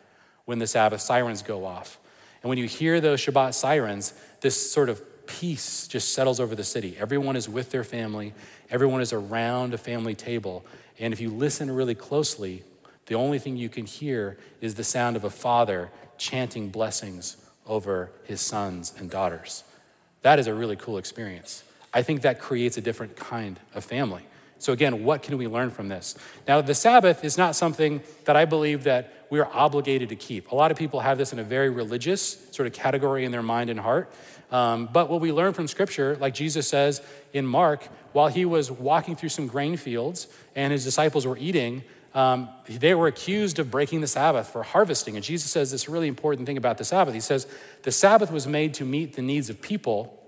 when 0.45 0.59
the 0.59 0.67
Sabbath 0.67 1.01
sirens 1.01 1.41
go 1.41 1.65
off. 1.65 1.99
And 2.41 2.49
when 2.49 2.57
you 2.57 2.65
hear 2.65 2.99
those 2.99 3.21
Shabbat 3.21 3.53
sirens, 3.53 4.13
this 4.41 4.71
sort 4.71 4.89
of 4.89 5.01
peace 5.25 5.87
just 5.87 6.13
settles 6.13 6.39
over 6.39 6.55
the 6.55 6.63
city. 6.63 6.97
Everyone 6.99 7.35
is 7.35 7.47
with 7.47 7.71
their 7.71 7.83
family, 7.83 8.33
everyone 8.69 9.01
is 9.01 9.13
around 9.13 9.73
a 9.73 9.77
family 9.77 10.15
table. 10.15 10.65
And 10.99 11.13
if 11.13 11.21
you 11.21 11.29
listen 11.29 11.71
really 11.71 11.95
closely, 11.95 12.63
the 13.05 13.15
only 13.15 13.39
thing 13.39 13.57
you 13.57 13.69
can 13.69 13.85
hear 13.85 14.37
is 14.61 14.75
the 14.75 14.83
sound 14.83 15.15
of 15.15 15.23
a 15.23 15.29
father 15.29 15.91
chanting 16.17 16.69
blessings 16.69 17.37
over 17.65 18.11
his 18.25 18.41
sons 18.41 18.93
and 18.97 19.09
daughters. 19.09 19.63
That 20.21 20.39
is 20.39 20.47
a 20.47 20.53
really 20.53 20.75
cool 20.75 20.97
experience. 20.97 21.63
I 21.93 22.01
think 22.01 22.21
that 22.21 22.39
creates 22.39 22.77
a 22.77 22.81
different 22.81 23.15
kind 23.15 23.59
of 23.73 23.83
family. 23.83 24.25
So 24.63 24.71
again, 24.71 25.03
what 25.03 25.23
can 25.23 25.37
we 25.37 25.45
learn 25.45 25.71
from 25.71 25.89
this? 25.89 26.15
Now, 26.47 26.61
the 26.61 26.73
Sabbath 26.73 27.25
is 27.25 27.37
not 27.37 27.53
something 27.53 28.01
that 28.23 28.37
I 28.37 28.45
believe 28.45 28.85
that 28.85 29.25
we 29.29 29.41
are 29.41 29.49
obligated 29.51 30.07
to 30.07 30.15
keep. 30.15 30.53
A 30.53 30.55
lot 30.55 30.71
of 30.71 30.77
people 30.77 31.01
have 31.01 31.17
this 31.17 31.33
in 31.33 31.39
a 31.39 31.43
very 31.43 31.69
religious 31.69 32.37
sort 32.51 32.65
of 32.65 32.71
category 32.71 33.25
in 33.25 33.33
their 33.33 33.43
mind 33.43 33.69
and 33.69 33.77
heart. 33.77 34.09
Um, 34.51 34.87
but 34.93 35.09
what 35.09 35.19
we 35.19 35.33
learn 35.33 35.51
from 35.51 35.67
Scripture, 35.67 36.15
like 36.15 36.33
Jesus 36.33 36.65
says 36.65 37.01
in 37.33 37.45
Mark, 37.45 37.89
while 38.13 38.29
he 38.29 38.45
was 38.45 38.71
walking 38.71 39.17
through 39.17 39.29
some 39.29 39.47
grain 39.47 39.75
fields 39.75 40.27
and 40.55 40.71
his 40.71 40.85
disciples 40.85 41.27
were 41.27 41.37
eating, 41.37 41.83
um, 42.15 42.47
they 42.69 42.95
were 42.95 43.07
accused 43.07 43.59
of 43.59 43.69
breaking 43.69 43.99
the 43.99 44.07
Sabbath 44.07 44.47
for 44.47 44.63
harvesting. 44.63 45.17
And 45.17 45.25
Jesus 45.25 45.51
says 45.51 45.71
this 45.71 45.89
really 45.89 46.07
important 46.07 46.45
thing 46.47 46.55
about 46.55 46.77
the 46.77 46.85
Sabbath. 46.85 47.13
He 47.13 47.19
says, 47.19 47.47
The 47.81 47.91
Sabbath 47.91 48.31
was 48.31 48.47
made 48.47 48.73
to 48.75 48.85
meet 48.85 49.17
the 49.17 49.21
needs 49.21 49.49
of 49.49 49.61
people 49.61 50.23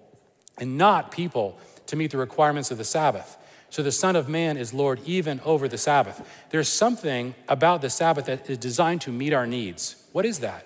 and 0.57 0.77
not 0.77 1.09
people 1.09 1.57
to 1.85 1.95
meet 1.95 2.11
the 2.11 2.17
requirements 2.17 2.69
of 2.69 2.77
the 2.77 2.83
Sabbath. 2.83 3.37
So 3.75 3.83
the 3.83 3.91
Son 3.91 4.15
of 4.15 4.29
Man 4.29 4.55
is 4.55 4.73
Lord 4.73 5.01
even 5.05 5.41
over 5.43 5.67
the 5.67 5.77
Sabbath. 5.77 6.25
There's 6.49 6.69
something 6.69 7.35
about 7.49 7.81
the 7.81 7.89
Sabbath 7.89 8.27
that 8.27 8.49
is 8.49 8.57
designed 8.57 9.01
to 9.01 9.11
meet 9.11 9.33
our 9.33 9.45
needs. 9.45 9.97
What 10.13 10.25
is 10.25 10.39
that? 10.39 10.65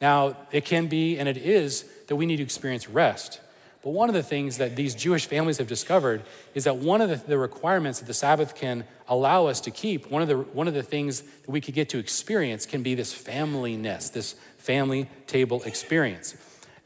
Now, 0.00 0.36
it 0.52 0.64
can 0.64 0.86
be, 0.86 1.18
and 1.18 1.28
it 1.28 1.36
is, 1.36 1.86
that 2.06 2.14
we 2.14 2.24
need 2.24 2.36
to 2.36 2.44
experience 2.44 2.88
rest. 2.88 3.40
But 3.82 3.90
one 3.90 4.08
of 4.08 4.14
the 4.14 4.22
things 4.22 4.58
that 4.58 4.76
these 4.76 4.94
Jewish 4.94 5.26
families 5.26 5.58
have 5.58 5.66
discovered 5.66 6.22
is 6.54 6.62
that 6.62 6.76
one 6.76 7.00
of 7.00 7.08
the, 7.08 7.16
the, 7.16 7.36
requirements 7.36 7.98
that 7.98 8.06
the 8.06 8.14
Sabbath 8.14 8.54
can 8.54 8.84
allow 9.08 9.46
us 9.46 9.60
to 9.62 9.72
keep, 9.72 10.08
one 10.08 10.22
of, 10.22 10.28
the, 10.28 10.36
one 10.36 10.68
of 10.68 10.74
the 10.74 10.84
things 10.84 11.22
that 11.22 11.50
we 11.50 11.60
could 11.60 11.74
get 11.74 11.88
to 11.88 11.98
experience 11.98 12.64
can 12.64 12.80
be 12.80 12.94
this 12.94 13.12
familyness, 13.12 14.12
this 14.12 14.36
family 14.56 15.10
table 15.26 15.64
experience. 15.64 16.36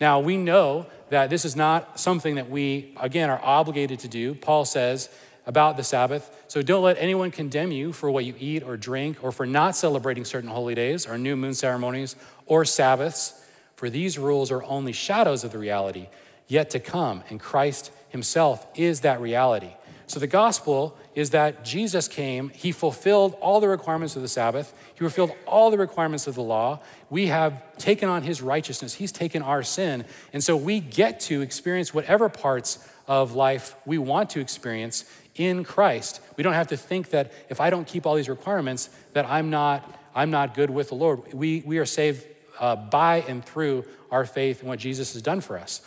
Now, 0.00 0.20
we 0.20 0.38
know 0.38 0.86
that 1.10 1.28
this 1.28 1.44
is 1.44 1.54
not 1.54 2.00
something 2.00 2.36
that 2.36 2.48
we, 2.48 2.94
again, 2.98 3.28
are 3.28 3.40
obligated 3.42 3.98
to 3.98 4.08
do. 4.08 4.34
Paul 4.34 4.64
says 4.64 5.10
about 5.50 5.76
the 5.76 5.82
Sabbath, 5.82 6.44
so 6.46 6.62
don't 6.62 6.84
let 6.84 6.96
anyone 7.00 7.32
condemn 7.32 7.72
you 7.72 7.92
for 7.92 8.08
what 8.08 8.24
you 8.24 8.34
eat 8.38 8.62
or 8.62 8.76
drink 8.76 9.18
or 9.20 9.32
for 9.32 9.44
not 9.44 9.74
celebrating 9.74 10.24
certain 10.24 10.48
holy 10.48 10.76
days 10.76 11.08
or 11.08 11.18
new 11.18 11.34
moon 11.34 11.54
ceremonies 11.54 12.14
or 12.46 12.64
Sabbaths, 12.64 13.34
for 13.74 13.90
these 13.90 14.16
rules 14.16 14.52
are 14.52 14.62
only 14.62 14.92
shadows 14.92 15.42
of 15.42 15.50
the 15.50 15.58
reality 15.58 16.06
yet 16.46 16.70
to 16.70 16.78
come, 16.78 17.24
and 17.30 17.40
Christ 17.40 17.90
himself 18.10 18.64
is 18.76 19.00
that 19.00 19.20
reality. 19.20 19.72
So 20.06 20.20
the 20.20 20.28
gospel 20.28 20.96
is 21.16 21.30
that 21.30 21.64
Jesus 21.64 22.06
came, 22.06 22.50
he 22.50 22.70
fulfilled 22.70 23.36
all 23.40 23.60
the 23.60 23.68
requirements 23.68 24.14
of 24.14 24.22
the 24.22 24.28
Sabbath, 24.28 24.72
he 24.94 25.00
fulfilled 25.00 25.32
all 25.46 25.72
the 25.72 25.78
requirements 25.78 26.28
of 26.28 26.36
the 26.36 26.42
law. 26.42 26.80
We 27.08 27.26
have 27.26 27.76
taken 27.76 28.08
on 28.08 28.22
his 28.22 28.40
righteousness, 28.40 28.94
he's 28.94 29.10
taken 29.10 29.42
our 29.42 29.64
sin, 29.64 30.04
and 30.32 30.44
so 30.44 30.56
we 30.56 30.78
get 30.78 31.18
to 31.22 31.40
experience 31.40 31.92
whatever 31.92 32.28
parts 32.28 32.78
of 33.10 33.34
life 33.34 33.74
we 33.84 33.98
want 33.98 34.30
to 34.30 34.40
experience 34.40 35.04
in 35.34 35.64
Christ. 35.64 36.20
We 36.36 36.42
don't 36.42 36.54
have 36.54 36.68
to 36.68 36.76
think 36.76 37.10
that 37.10 37.32
if 37.48 37.60
I 37.60 37.70
don't 37.70 37.86
keep 37.86 38.06
all 38.06 38.14
these 38.14 38.28
requirements 38.28 38.90
that 39.12 39.26
I'm 39.26 39.50
not 39.50 39.96
I'm 40.14 40.30
not 40.30 40.54
good 40.54 40.70
with 40.70 40.88
the 40.88 40.96
Lord. 40.96 41.32
We 41.32 41.62
we 41.64 41.78
are 41.78 41.86
saved 41.86 42.26
uh, 42.58 42.76
by 42.76 43.24
and 43.28 43.44
through 43.44 43.84
our 44.10 44.24
faith 44.24 44.62
in 44.62 44.68
what 44.68 44.78
Jesus 44.78 45.12
has 45.12 45.22
done 45.22 45.40
for 45.40 45.58
us. 45.58 45.80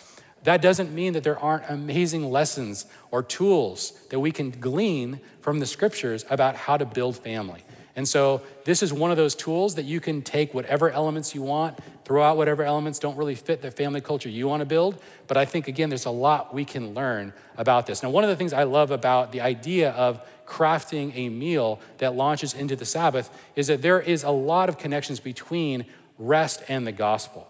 That 0.44 0.62
doesn't 0.62 0.94
mean 0.94 1.14
that 1.14 1.24
there 1.24 1.40
aren't 1.40 1.70
amazing 1.70 2.30
lessons 2.30 2.86
or 3.12 3.24
tools 3.24 3.94
that 4.10 4.20
we 4.20 4.32
can 4.32 4.52
glean 4.52 5.22
from 5.42 5.60
the 5.60 5.66
scriptures 5.66 6.26
about 6.30 6.56
how 6.56 6.78
to 6.78 6.86
build 6.86 7.16
family. 7.18 7.64
And 7.96 8.08
so, 8.08 8.42
this 8.66 8.82
is 8.82 8.92
one 8.92 9.12
of 9.12 9.18
those 9.18 9.36
tools 9.36 9.76
that 9.76 9.86
you 9.86 10.00
can 10.00 10.22
take 10.22 10.54
whatever 10.54 10.90
elements 10.90 11.36
you 11.36 11.44
want, 11.44 11.78
throw 12.06 12.24
out 12.24 12.38
whatever 12.38 12.64
elements 12.64 13.00
don't 13.00 13.18
really 13.18 13.36
fit 13.36 13.62
the 13.62 13.72
family 13.72 14.02
culture 14.02 14.30
you 14.30 14.48
want 14.48 14.62
to 14.62 14.66
build. 14.66 15.02
But 15.28 15.38
I 15.38 15.46
think, 15.46 15.68
again, 15.68 15.90
there's 15.90 16.06
a 16.06 16.12
lot 16.12 16.54
we 16.54 16.66
can 16.66 16.94
learn 16.94 17.34
about 17.58 17.86
this. 17.86 18.04
Now, 18.04 18.10
one 18.10 18.24
of 18.24 18.30
the 18.30 18.36
things 18.36 18.54
I 18.54 18.64
love 18.64 18.92
about 18.92 19.32
the 19.32 19.42
idea 19.42 19.92
of 19.92 20.22
crafting 20.46 21.16
a 21.16 21.30
meal 21.30 21.80
that 22.00 22.16
launches 22.16 22.54
into 22.54 22.76
the 22.76 22.86
Sabbath 22.86 23.30
is 23.56 23.68
that 23.68 23.82
there 23.82 24.02
is 24.02 24.24
a 24.24 24.32
lot 24.32 24.70
of 24.70 24.78
connections 24.78 25.20
between 25.20 25.86
rest 26.18 26.62
and 26.68 26.86
the 26.86 26.92
gospel. 26.92 27.50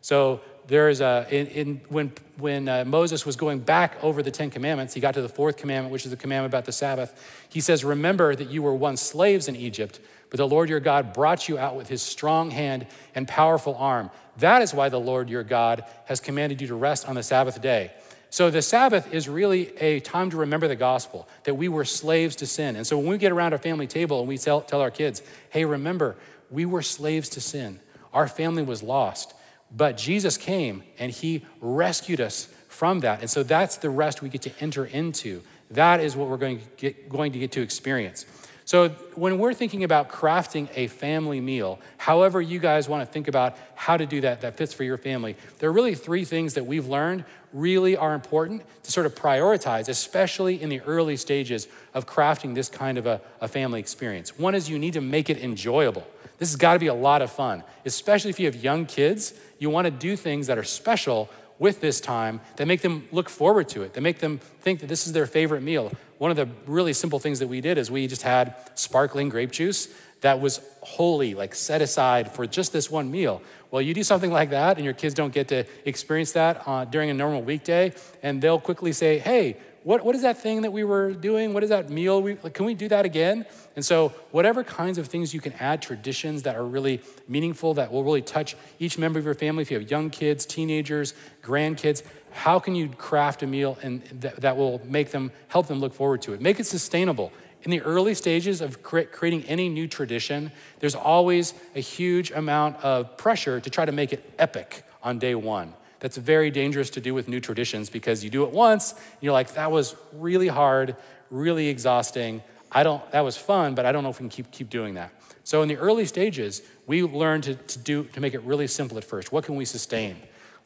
So, 0.00 0.40
there 0.72 0.88
is 0.88 1.02
a, 1.02 1.26
in, 1.30 1.46
in 1.48 1.80
when, 1.90 2.12
when 2.38 2.66
uh, 2.66 2.82
Moses 2.86 3.26
was 3.26 3.36
going 3.36 3.58
back 3.58 4.02
over 4.02 4.22
the 4.22 4.30
Ten 4.30 4.48
Commandments, 4.48 4.94
he 4.94 5.00
got 5.00 5.12
to 5.12 5.20
the 5.20 5.28
fourth 5.28 5.58
commandment, 5.58 5.92
which 5.92 6.06
is 6.06 6.10
the 6.10 6.16
commandment 6.16 6.50
about 6.50 6.64
the 6.64 6.72
Sabbath. 6.72 7.44
He 7.50 7.60
says, 7.60 7.84
Remember 7.84 8.34
that 8.34 8.48
you 8.48 8.62
were 8.62 8.74
once 8.74 9.02
slaves 9.02 9.48
in 9.48 9.54
Egypt, 9.54 10.00
but 10.30 10.38
the 10.38 10.48
Lord 10.48 10.70
your 10.70 10.80
God 10.80 11.12
brought 11.12 11.46
you 11.46 11.58
out 11.58 11.76
with 11.76 11.88
his 11.88 12.00
strong 12.00 12.50
hand 12.50 12.86
and 13.14 13.28
powerful 13.28 13.74
arm. 13.74 14.10
That 14.38 14.62
is 14.62 14.72
why 14.72 14.88
the 14.88 14.98
Lord 14.98 15.28
your 15.28 15.42
God 15.42 15.84
has 16.06 16.20
commanded 16.20 16.62
you 16.62 16.68
to 16.68 16.74
rest 16.74 17.06
on 17.06 17.16
the 17.16 17.22
Sabbath 17.22 17.60
day. 17.60 17.90
So 18.30 18.48
the 18.48 18.62
Sabbath 18.62 19.12
is 19.12 19.28
really 19.28 19.76
a 19.76 20.00
time 20.00 20.30
to 20.30 20.38
remember 20.38 20.68
the 20.68 20.74
gospel, 20.74 21.28
that 21.44 21.52
we 21.52 21.68
were 21.68 21.84
slaves 21.84 22.34
to 22.36 22.46
sin. 22.46 22.76
And 22.76 22.86
so 22.86 22.96
when 22.96 23.08
we 23.08 23.18
get 23.18 23.30
around 23.30 23.52
our 23.52 23.58
family 23.58 23.86
table 23.86 24.20
and 24.20 24.26
we 24.26 24.38
tell, 24.38 24.62
tell 24.62 24.80
our 24.80 24.90
kids, 24.90 25.22
hey, 25.50 25.66
remember, 25.66 26.16
we 26.50 26.64
were 26.64 26.80
slaves 26.80 27.28
to 27.28 27.42
sin. 27.42 27.78
Our 28.14 28.26
family 28.26 28.62
was 28.62 28.82
lost. 28.82 29.34
But 29.74 29.96
Jesus 29.96 30.36
came 30.36 30.82
and 30.98 31.10
he 31.10 31.44
rescued 31.60 32.20
us 32.20 32.48
from 32.68 33.00
that. 33.00 33.20
And 33.20 33.30
so 33.30 33.42
that's 33.42 33.76
the 33.76 33.90
rest 33.90 34.22
we 34.22 34.28
get 34.28 34.42
to 34.42 34.52
enter 34.60 34.84
into. 34.84 35.42
That 35.70 36.00
is 36.00 36.16
what 36.16 36.28
we're 36.28 36.36
going 36.36 36.58
to 36.58 36.64
get, 36.76 37.08
going 37.08 37.32
to, 37.32 37.38
get 37.38 37.52
to 37.52 37.62
experience. 37.62 38.26
So 38.64 38.90
when 39.14 39.38
we're 39.38 39.54
thinking 39.54 39.84
about 39.84 40.08
crafting 40.08 40.68
a 40.74 40.86
family 40.86 41.40
meal, 41.40 41.80
however 41.96 42.40
you 42.40 42.58
guys 42.58 42.88
want 42.88 43.06
to 43.06 43.12
think 43.12 43.28
about 43.28 43.56
how 43.74 43.96
to 43.96 44.06
do 44.06 44.20
that 44.20 44.42
that 44.42 44.56
fits 44.56 44.72
for 44.72 44.84
your 44.84 44.98
family, 44.98 45.36
there 45.58 45.68
are 45.68 45.72
really 45.72 45.94
three 45.94 46.24
things 46.24 46.54
that 46.54 46.66
we've 46.66 46.86
learned 46.86 47.24
really 47.52 47.96
are 47.96 48.14
important 48.14 48.62
to 48.84 48.92
sort 48.92 49.04
of 49.04 49.14
prioritize, 49.14 49.88
especially 49.88 50.62
in 50.62 50.68
the 50.68 50.80
early 50.82 51.16
stages 51.16 51.68
of 51.92 52.06
crafting 52.06 52.54
this 52.54 52.68
kind 52.68 52.98
of 52.98 53.06
a, 53.06 53.20
a 53.40 53.48
family 53.48 53.80
experience. 53.80 54.38
One 54.38 54.54
is 54.54 54.70
you 54.70 54.78
need 54.78 54.94
to 54.94 55.00
make 55.00 55.28
it 55.28 55.38
enjoyable. 55.38 56.06
This 56.42 56.50
has 56.50 56.56
got 56.56 56.72
to 56.72 56.80
be 56.80 56.88
a 56.88 56.94
lot 56.94 57.22
of 57.22 57.30
fun, 57.30 57.62
especially 57.84 58.30
if 58.30 58.40
you 58.40 58.46
have 58.46 58.56
young 58.56 58.84
kids. 58.84 59.32
You 59.60 59.70
want 59.70 59.84
to 59.84 59.92
do 59.92 60.16
things 60.16 60.48
that 60.48 60.58
are 60.58 60.64
special 60.64 61.30
with 61.60 61.80
this 61.80 62.00
time 62.00 62.40
that 62.56 62.66
make 62.66 62.80
them 62.80 63.06
look 63.12 63.28
forward 63.28 63.68
to 63.68 63.82
it, 63.82 63.94
that 63.94 64.00
make 64.00 64.18
them 64.18 64.38
think 64.60 64.80
that 64.80 64.88
this 64.88 65.06
is 65.06 65.12
their 65.12 65.26
favorite 65.26 65.62
meal. 65.62 65.92
One 66.18 66.32
of 66.32 66.36
the 66.36 66.48
really 66.66 66.94
simple 66.94 67.20
things 67.20 67.38
that 67.38 67.46
we 67.46 67.60
did 67.60 67.78
is 67.78 67.92
we 67.92 68.08
just 68.08 68.22
had 68.22 68.56
sparkling 68.74 69.28
grape 69.28 69.52
juice 69.52 69.86
that 70.22 70.40
was 70.40 70.60
holy, 70.80 71.34
like 71.34 71.54
set 71.54 71.80
aside 71.80 72.32
for 72.32 72.44
just 72.44 72.72
this 72.72 72.90
one 72.90 73.08
meal. 73.08 73.40
Well, 73.70 73.80
you 73.80 73.94
do 73.94 74.02
something 74.02 74.32
like 74.32 74.50
that, 74.50 74.78
and 74.78 74.84
your 74.84 74.94
kids 74.94 75.14
don't 75.14 75.32
get 75.32 75.46
to 75.46 75.64
experience 75.84 76.32
that 76.32 76.64
uh, 76.66 76.86
during 76.86 77.08
a 77.08 77.14
normal 77.14 77.42
weekday, 77.42 77.92
and 78.20 78.42
they'll 78.42 78.58
quickly 78.58 78.90
say, 78.90 79.20
Hey, 79.20 79.58
what, 79.84 80.04
what 80.04 80.14
is 80.14 80.22
that 80.22 80.38
thing 80.38 80.62
that 80.62 80.72
we 80.72 80.84
were 80.84 81.12
doing? 81.12 81.54
What 81.54 81.64
is 81.64 81.70
that 81.70 81.90
meal? 81.90 82.22
We, 82.22 82.36
like, 82.42 82.54
can 82.54 82.66
we 82.66 82.74
do 82.74 82.88
that 82.88 83.04
again? 83.04 83.44
And 83.74 83.84
so, 83.84 84.10
whatever 84.30 84.62
kinds 84.62 84.98
of 84.98 85.08
things 85.08 85.34
you 85.34 85.40
can 85.40 85.52
add, 85.54 85.82
traditions 85.82 86.44
that 86.44 86.56
are 86.56 86.64
really 86.64 87.00
meaningful, 87.26 87.74
that 87.74 87.90
will 87.90 88.04
really 88.04 88.22
touch 88.22 88.56
each 88.78 88.96
member 88.96 89.18
of 89.18 89.24
your 89.24 89.34
family, 89.34 89.62
if 89.62 89.70
you 89.70 89.78
have 89.78 89.90
young 89.90 90.10
kids, 90.10 90.46
teenagers, 90.46 91.14
grandkids, 91.42 92.02
how 92.30 92.58
can 92.58 92.74
you 92.74 92.88
craft 92.90 93.42
a 93.42 93.46
meal 93.46 93.76
and 93.82 94.02
that, 94.20 94.36
that 94.36 94.56
will 94.56 94.80
make 94.84 95.10
them, 95.10 95.32
help 95.48 95.66
them 95.66 95.80
look 95.80 95.94
forward 95.94 96.22
to 96.22 96.32
it? 96.32 96.40
Make 96.40 96.60
it 96.60 96.64
sustainable. 96.64 97.32
In 97.64 97.70
the 97.70 97.80
early 97.82 98.14
stages 98.14 98.60
of 98.60 98.82
creating 98.82 99.44
any 99.44 99.68
new 99.68 99.86
tradition, 99.86 100.50
there's 100.80 100.96
always 100.96 101.54
a 101.76 101.80
huge 101.80 102.30
amount 102.32 102.76
of 102.82 103.16
pressure 103.16 103.60
to 103.60 103.70
try 103.70 103.84
to 103.84 103.92
make 103.92 104.12
it 104.12 104.32
epic 104.38 104.84
on 105.02 105.18
day 105.18 105.34
one 105.34 105.74
that's 106.02 106.16
very 106.16 106.50
dangerous 106.50 106.90
to 106.90 107.00
do 107.00 107.14
with 107.14 107.28
new 107.28 107.38
traditions 107.38 107.88
because 107.88 108.24
you 108.24 108.28
do 108.28 108.42
it 108.42 108.50
once 108.50 108.90
and 108.90 109.00
you're 109.20 109.32
like, 109.32 109.54
that 109.54 109.70
was 109.70 109.94
really 110.12 110.48
hard, 110.48 110.96
really 111.30 111.68
exhausting. 111.68 112.42
I 112.72 112.82
don't, 112.82 113.08
that 113.12 113.20
was 113.20 113.36
fun, 113.36 113.76
but 113.76 113.86
I 113.86 113.92
don't 113.92 114.02
know 114.02 114.10
if 114.10 114.18
we 114.18 114.24
can 114.24 114.28
keep, 114.28 114.50
keep 114.50 114.68
doing 114.68 114.94
that. 114.94 115.12
So 115.44 115.62
in 115.62 115.68
the 115.68 115.76
early 115.76 116.04
stages, 116.04 116.62
we 116.88 117.04
learned 117.04 117.44
to, 117.44 117.54
to 117.54 117.78
do 117.78 118.02
to 118.04 118.20
make 118.20 118.34
it 118.34 118.42
really 118.42 118.66
simple 118.66 118.98
at 118.98 119.04
first. 119.04 119.30
What 119.30 119.44
can 119.44 119.54
we 119.54 119.64
sustain? 119.64 120.16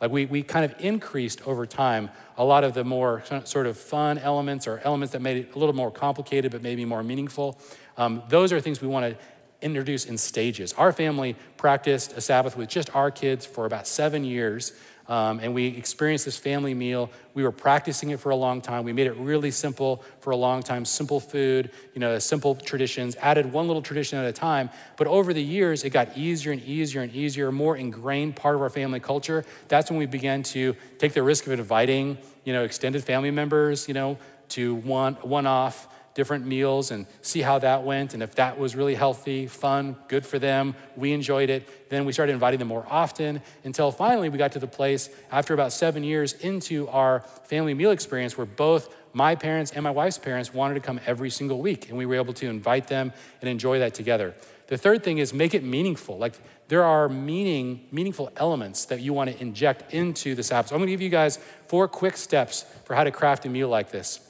Like 0.01 0.11
we, 0.11 0.25
we 0.25 0.42
kind 0.42 0.64
of 0.64 0.75
increased 0.79 1.46
over 1.46 1.66
time 1.66 2.09
a 2.38 2.44
lot 2.44 2.64
of 2.64 2.72
the 2.72 2.85
more 2.85 3.22
sort 3.44 3.66
of 3.66 3.77
fun 3.77 4.16
elements 4.16 4.66
or 4.66 4.81
elements 4.85 5.12
that 5.12 5.20
made 5.20 5.37
it 5.37 5.55
a 5.55 5.59
little 5.59 5.75
more 5.75 5.90
complicated 5.90 6.51
but 6.51 6.62
maybe 6.62 6.87
more 6.87 7.03
meaningful. 7.03 7.61
Um, 7.99 8.22
those 8.31 8.55
are 8.55 8.61
things 8.61 8.81
we 8.81 8.88
want 8.88 9.05
to 9.12 9.22
introduce 9.61 10.05
in 10.07 10.16
stages. 10.18 10.72
Our 10.75 10.92
family 10.92 11.37
practiced 11.57 12.12
a 12.16 12.20
Sabbath 12.20 12.57
with 12.57 12.68
just 12.68 12.94
our 12.94 13.11
kids 13.11 13.44
for 13.44 13.66
about 13.66 13.87
seven 13.87 14.25
years 14.25 14.72
Um, 15.09 15.38
and 15.40 15.55
we 15.55 15.66
experienced 15.69 16.25
this 16.25 16.37
family 16.37 16.75
meal. 16.75 17.11
We 17.35 17.42
were 17.42 17.53
practicing 17.53 18.11
it 18.11 18.21
for 18.21 18.31
a 18.31 18.37
long 18.37 18.61
time. 18.61 18.85
We 18.85 18.92
made 18.92 19.07
it 19.07 19.16
really 19.16 19.51
simple 19.51 20.03
for 20.21 20.31
a 20.31 20.37
long 20.37 20.62
time 20.62 20.85
simple 20.85 21.21
food, 21.21 21.71
you 21.95 22.01
know, 22.01 22.19
simple 22.19 22.55
traditions, 22.55 23.16
added 23.16 23.53
one 23.53 23.66
little 23.66 23.83
tradition 23.83 24.19
at 24.19 24.27
a 24.27 24.33
time. 24.33 24.71
But 24.97 25.07
over 25.07 25.33
the 25.33 25.42
years, 25.42 25.85
it 25.85 25.90
got 25.90 26.16
easier 26.16 26.53
and 26.53 26.62
easier 26.62 27.03
and 27.03 27.14
easier, 27.14 27.53
more 27.53 27.77
ingrained 27.77 28.37
part 28.37 28.57
of 28.57 28.62
our 28.62 28.71
family 28.71 29.01
culture. 29.01 29.45
That's 29.69 29.90
when 29.90 29.99
we 29.99 30.07
began 30.07 30.42
to 30.45 30.75
take 30.99 31.12
the 31.12 31.23
risk 31.23 31.47
of 31.47 31.53
inviting, 31.53 32.19
you 32.45 32.53
know, 32.53 32.64
extended 32.64 33.05
family 33.05 33.31
members, 33.31 33.88
you 33.88 33.95
know, 33.95 34.19
to 34.49 34.75
one, 34.75 35.14
one 35.14 35.47
off 35.47 35.88
different 36.16 36.46
meals 36.46 36.90
and 36.90 37.07
see 37.20 37.42
how 37.42 37.59
that 37.59 37.85
went. 37.85 38.14
And 38.14 38.22
if 38.22 38.35
that 38.37 38.59
was 38.59 38.74
really 38.74 38.94
healthy, 38.94 39.46
fun, 39.46 39.96
good 40.09 40.24
for 40.24 40.38
them, 40.38 40.74
we 40.96 41.12
enjoyed 41.12 41.50
it. 41.50 41.90
Then 41.90 42.07
we 42.07 42.12
started 42.12 42.33
inviting 42.33 42.59
them 42.59 42.68
more 42.68 42.87
often 42.90 43.42
until 43.64 43.92
finally 43.92 44.31
we 44.31 44.38
got 44.38 44.52
to 44.52 44.59
the 44.59 44.66
place 44.66 45.11
after 45.31 45.52
about 45.52 45.72
seven 45.72 46.02
years 46.02 46.33
into 46.33 46.88
our 46.88 47.20
family 47.44 47.74
meal 47.74 47.90
experience 47.90 48.37
where 48.37 48.46
both 48.46 48.92
my 49.12 49.35
parents 49.35 49.72
and 49.72 49.85
my 49.85 49.90
wife's 49.90 50.16
parents 50.16 50.55
wanted 50.55 50.74
to 50.74 50.81
come 50.81 50.98
every 51.07 51.29
single 51.29 51.61
week. 51.61 51.90
And 51.90 51.98
we 51.98 52.07
were 52.07 52.14
able 52.14 52.33
to 52.35 52.48
invite 52.48 52.88
them 52.88 53.12
and 53.42 53.50
enjoy 53.50 53.79
that 53.81 53.92
together. 53.92 54.35
The 54.68 54.79
third 54.79 55.05
thing 55.05 55.18
is 55.18 55.35
make 55.35 55.52
it 55.52 55.62
meaningful. 55.62 56.16
Like 56.16 56.33
there 56.68 56.83
are 56.83 57.11
meaning, 57.11 57.87
meaningful 57.92 58.33
elements 58.37 58.87
that 58.87 59.00
you 59.00 59.12
want 59.12 59.31
to 59.31 59.40
inject 59.40 59.92
into 59.92 60.35
the 60.35 60.42
Sabbath. 60.42 60.70
So 60.70 60.74
I'm 60.74 60.81
going 60.81 60.88
to 60.88 60.92
give 60.92 61.02
you 61.02 61.11
guys 61.11 61.38
four 61.68 61.88
quick 61.88 62.16
steps 62.16 62.64
for 62.85 62.94
how 62.94 63.05
to 63.05 63.11
craft 63.11 63.44
a 63.44 63.50
meal 63.50 63.68
like 63.68 63.90
this. 63.90 64.26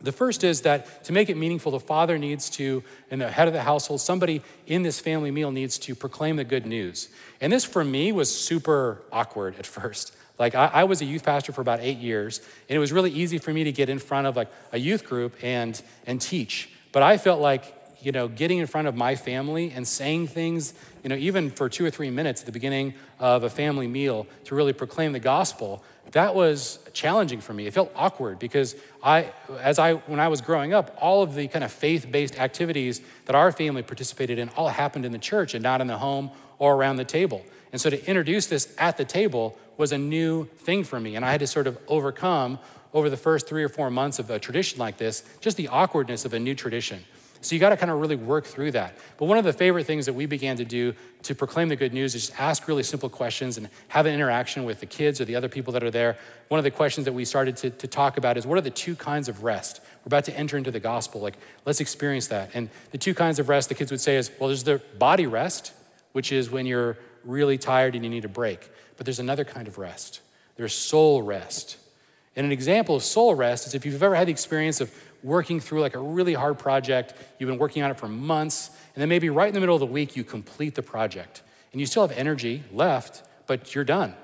The 0.00 0.12
first 0.12 0.44
is 0.44 0.62
that 0.62 1.04
to 1.04 1.12
make 1.12 1.30
it 1.30 1.36
meaningful, 1.36 1.72
the 1.72 1.80
father 1.80 2.18
needs 2.18 2.50
to, 2.50 2.82
and 3.10 3.20
the 3.20 3.30
head 3.30 3.48
of 3.48 3.54
the 3.54 3.62
household, 3.62 4.00
somebody 4.00 4.42
in 4.66 4.82
this 4.82 5.00
family 5.00 5.30
meal 5.30 5.50
needs 5.50 5.78
to 5.78 5.94
proclaim 5.94 6.36
the 6.36 6.44
good 6.44 6.66
news. 6.66 7.08
And 7.40 7.52
this 7.52 7.64
for 7.64 7.84
me 7.84 8.12
was 8.12 8.34
super 8.34 9.02
awkward 9.10 9.56
at 9.58 9.66
first. 9.66 10.14
Like 10.38 10.54
I, 10.54 10.66
I, 10.66 10.84
was 10.84 11.00
a 11.00 11.04
youth 11.04 11.24
pastor 11.24 11.52
for 11.52 11.60
about 11.60 11.80
eight 11.80 11.98
years, 11.98 12.40
and 12.68 12.76
it 12.76 12.80
was 12.80 12.92
really 12.92 13.12
easy 13.12 13.38
for 13.38 13.52
me 13.52 13.64
to 13.64 13.72
get 13.72 13.88
in 13.88 13.98
front 13.98 14.26
of 14.26 14.36
like 14.36 14.50
a 14.72 14.78
youth 14.78 15.06
group 15.06 15.36
and 15.42 15.80
and 16.06 16.20
teach. 16.20 16.70
But 16.90 17.02
I 17.04 17.18
felt 17.18 17.40
like 17.40 17.72
you 18.00 18.10
know 18.10 18.26
getting 18.26 18.58
in 18.58 18.66
front 18.66 18.88
of 18.88 18.96
my 18.96 19.14
family 19.14 19.70
and 19.70 19.86
saying 19.86 20.26
things, 20.26 20.74
you 21.04 21.08
know, 21.08 21.14
even 21.14 21.50
for 21.50 21.68
two 21.68 21.84
or 21.84 21.90
three 21.90 22.10
minutes 22.10 22.42
at 22.42 22.46
the 22.46 22.52
beginning 22.52 22.94
of 23.20 23.44
a 23.44 23.50
family 23.50 23.86
meal 23.86 24.26
to 24.44 24.56
really 24.56 24.72
proclaim 24.72 25.12
the 25.12 25.20
gospel 25.20 25.84
that 26.12 26.34
was 26.34 26.78
challenging 26.92 27.40
for 27.40 27.52
me. 27.52 27.66
It 27.66 27.74
felt 27.74 27.90
awkward 27.96 28.38
because 28.38 28.76
I, 29.02 29.32
as 29.60 29.78
I, 29.78 29.94
when 29.94 30.20
I 30.20 30.28
was 30.28 30.40
growing 30.40 30.72
up, 30.72 30.96
all 31.00 31.22
of 31.22 31.34
the 31.34 31.48
kind 31.48 31.64
of 31.64 31.72
faith-based 31.72 32.38
activities 32.38 33.00
that 33.26 33.34
our 33.34 33.50
family 33.50 33.82
participated 33.82 34.38
in 34.38 34.48
all 34.50 34.68
happened 34.68 35.04
in 35.04 35.12
the 35.12 35.18
church 35.18 35.54
and 35.54 35.62
not 35.62 35.80
in 35.80 35.86
the 35.86 35.98
home 35.98 36.30
or 36.58 36.74
around 36.74 36.96
the 36.96 37.04
table. 37.04 37.44
And 37.72 37.80
so 37.80 37.90
to 37.90 38.06
introduce 38.06 38.46
this 38.46 38.72
at 38.78 38.96
the 38.96 39.04
table 39.04 39.58
was 39.76 39.90
a 39.90 39.98
new 39.98 40.44
thing 40.44 40.84
for 40.84 41.00
me, 41.00 41.16
and 41.16 41.24
I 41.24 41.32
had 41.32 41.40
to 41.40 41.46
sort 41.48 41.66
of 41.66 41.76
overcome 41.88 42.60
over 42.92 43.10
the 43.10 43.16
first 43.16 43.48
three 43.48 43.64
or 43.64 43.68
four 43.68 43.90
months 43.90 44.20
of 44.20 44.30
a 44.30 44.38
tradition 44.38 44.78
like 44.78 44.98
this, 44.98 45.24
just 45.40 45.56
the 45.56 45.66
awkwardness 45.66 46.24
of 46.24 46.32
a 46.32 46.38
new 46.38 46.54
tradition. 46.54 47.04
So 47.44 47.54
you 47.54 47.60
got 47.60 47.70
to 47.70 47.76
kind 47.76 47.90
of 47.90 48.00
really 48.00 48.16
work 48.16 48.46
through 48.46 48.72
that. 48.72 48.96
But 49.18 49.26
one 49.26 49.36
of 49.36 49.44
the 49.44 49.52
favorite 49.52 49.84
things 49.84 50.06
that 50.06 50.14
we 50.14 50.26
began 50.26 50.56
to 50.56 50.64
do 50.64 50.94
to 51.22 51.34
proclaim 51.34 51.68
the 51.68 51.76
good 51.76 51.92
news 51.92 52.14
is 52.14 52.28
just 52.28 52.40
ask 52.40 52.66
really 52.66 52.82
simple 52.82 53.08
questions 53.08 53.58
and 53.58 53.68
have 53.88 54.06
an 54.06 54.14
interaction 54.14 54.64
with 54.64 54.80
the 54.80 54.86
kids 54.86 55.20
or 55.20 55.24
the 55.24 55.36
other 55.36 55.48
people 55.48 55.72
that 55.74 55.82
are 55.82 55.90
there. 55.90 56.16
One 56.48 56.58
of 56.58 56.64
the 56.64 56.70
questions 56.70 57.04
that 57.04 57.12
we 57.12 57.24
started 57.24 57.56
to, 57.58 57.70
to 57.70 57.86
talk 57.86 58.16
about 58.16 58.36
is 58.36 58.46
what 58.46 58.56
are 58.56 58.62
the 58.62 58.70
two 58.70 58.96
kinds 58.96 59.28
of 59.28 59.44
rest? 59.44 59.80
We're 60.04 60.08
about 60.08 60.24
to 60.24 60.36
enter 60.36 60.56
into 60.56 60.70
the 60.70 60.80
gospel. 60.80 61.20
Like, 61.20 61.36
let's 61.66 61.80
experience 61.80 62.28
that. 62.28 62.50
And 62.54 62.70
the 62.92 62.98
two 62.98 63.14
kinds 63.14 63.38
of 63.38 63.48
rest 63.48 63.68
the 63.68 63.74
kids 63.74 63.90
would 63.90 64.00
say 64.00 64.16
is, 64.16 64.30
well, 64.38 64.48
there's 64.48 64.64
the 64.64 64.80
body 64.98 65.26
rest, 65.26 65.72
which 66.12 66.32
is 66.32 66.50
when 66.50 66.66
you're 66.66 66.96
really 67.24 67.58
tired 67.58 67.94
and 67.94 68.04
you 68.04 68.10
need 68.10 68.24
a 68.24 68.28
break. 68.28 68.70
But 68.96 69.06
there's 69.06 69.18
another 69.18 69.44
kind 69.44 69.68
of 69.68 69.78
rest. 69.78 70.20
There's 70.56 70.74
soul 70.74 71.22
rest. 71.22 71.76
And 72.36 72.44
an 72.46 72.52
example 72.52 72.96
of 72.96 73.02
soul 73.02 73.34
rest 73.34 73.66
is 73.66 73.74
if 73.74 73.86
you've 73.86 74.02
ever 74.02 74.14
had 74.14 74.28
the 74.28 74.32
experience 74.32 74.80
of 74.80 74.92
working 75.24 75.58
through 75.58 75.80
like 75.80 75.96
a 75.96 75.98
really 75.98 76.34
hard 76.34 76.58
project. 76.58 77.14
You've 77.38 77.48
been 77.48 77.58
working 77.58 77.82
on 77.82 77.90
it 77.90 77.96
for 77.96 78.06
months, 78.06 78.70
and 78.94 79.02
then 79.02 79.08
maybe 79.08 79.30
right 79.30 79.48
in 79.48 79.54
the 79.54 79.60
middle 79.60 79.74
of 79.74 79.80
the 79.80 79.86
week, 79.86 80.14
you 80.14 80.22
complete 80.22 80.76
the 80.76 80.82
project. 80.82 81.42
And 81.72 81.80
you 81.80 81.86
still 81.86 82.06
have 82.06 82.16
energy 82.16 82.62
left, 82.70 83.24
but 83.48 83.74
you're 83.74 83.84
done. 83.84 84.14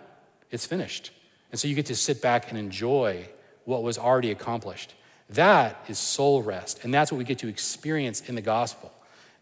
It's 0.50 0.66
finished. 0.66 1.10
And 1.50 1.58
so 1.58 1.66
you 1.66 1.74
get 1.74 1.86
to 1.86 1.96
sit 1.96 2.22
back 2.22 2.50
and 2.50 2.58
enjoy 2.58 3.26
what 3.64 3.82
was 3.82 3.98
already 3.98 4.30
accomplished. 4.30 4.94
That 5.30 5.84
is 5.88 5.98
soul 5.98 6.42
rest, 6.42 6.84
and 6.84 6.92
that's 6.92 7.10
what 7.10 7.18
we 7.18 7.24
get 7.24 7.38
to 7.38 7.48
experience 7.48 8.20
in 8.20 8.34
the 8.34 8.40
gospel. 8.40 8.92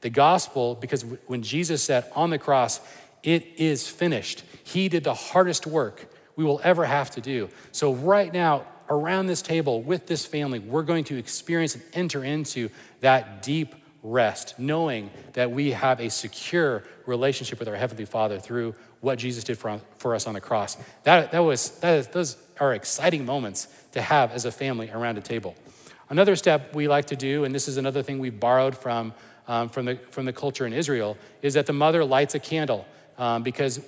The 0.00 0.10
gospel, 0.10 0.76
because 0.76 1.04
when 1.26 1.42
Jesus 1.42 1.82
said 1.82 2.10
on 2.14 2.30
the 2.30 2.38
cross, 2.38 2.80
it 3.22 3.46
is 3.56 3.88
finished, 3.88 4.44
he 4.62 4.88
did 4.88 5.02
the 5.02 5.14
hardest 5.14 5.66
work 5.66 6.06
we 6.36 6.44
will 6.44 6.60
ever 6.62 6.84
have 6.84 7.10
to 7.12 7.20
do. 7.20 7.48
So, 7.72 7.94
right 7.94 8.32
now, 8.32 8.64
around 8.88 9.27
this 9.27 9.42
table 9.42 9.83
with 9.83 10.07
this 10.07 10.24
family, 10.27 10.59
we're 10.59 10.83
going 10.83 11.05
to 11.05 11.16
experience 11.16 11.74
and 11.74 11.85
enter 11.92 12.24
into 12.24 12.70
that 13.01 13.42
deep 13.42 13.74
rest, 14.03 14.59
knowing 14.59 15.11
that 15.33 15.51
we 15.51 15.72
have 15.72 16.01
a 16.01 16.09
secure 16.09 16.85
relationship 17.07 17.59
with 17.59 17.68
our 17.68 17.77
Heavenly 17.77 18.05
Father 18.05 18.38
through 18.38 18.74
what 19.01 19.18
Jesus 19.18 19.44
did 19.44 19.59
for, 19.59 19.81
for 19.96 20.14
us 20.14 20.27
on 20.27 20.35
the 20.35 20.40
cross. 20.40 20.77
That, 21.05 21.33
that 21.33 21.40
was, 21.40 21.70
that 21.81 21.98
is, 21.98 22.07
those 22.09 22.37
are 22.61 22.74
exciting 22.74 23.24
moments 23.24 23.68
to 23.92 24.03
have 24.03 24.33
as 24.33 24.44
a 24.44 24.53
family 24.53 24.90
around 24.90 25.18
a 25.18 25.20
table. 25.20 25.55
Another 26.11 26.37
step 26.37 26.74
we 26.74 26.88
like 26.88 27.07
to 27.07 27.16
do, 27.16 27.44
and 27.44 27.55
this 27.55 27.68
is 27.68 27.77
another 27.77 28.03
thing 28.03 28.18
we 28.18 28.31
borrowed 28.31 28.77
from, 28.77 29.12
um, 29.46 29.68
from, 29.68 29.85
the, 29.85 29.96
from 30.11 30.24
the 30.24 30.33
culture 30.33 30.66
in 30.66 30.72
Israel, 30.72 31.16
is 31.42 31.55
that 31.55 31.66
the 31.66 31.72
mother 31.72 32.05
lights 32.05 32.35
a 32.35 32.40
candle. 32.40 32.87
Um, 33.18 33.42
because 33.42 33.81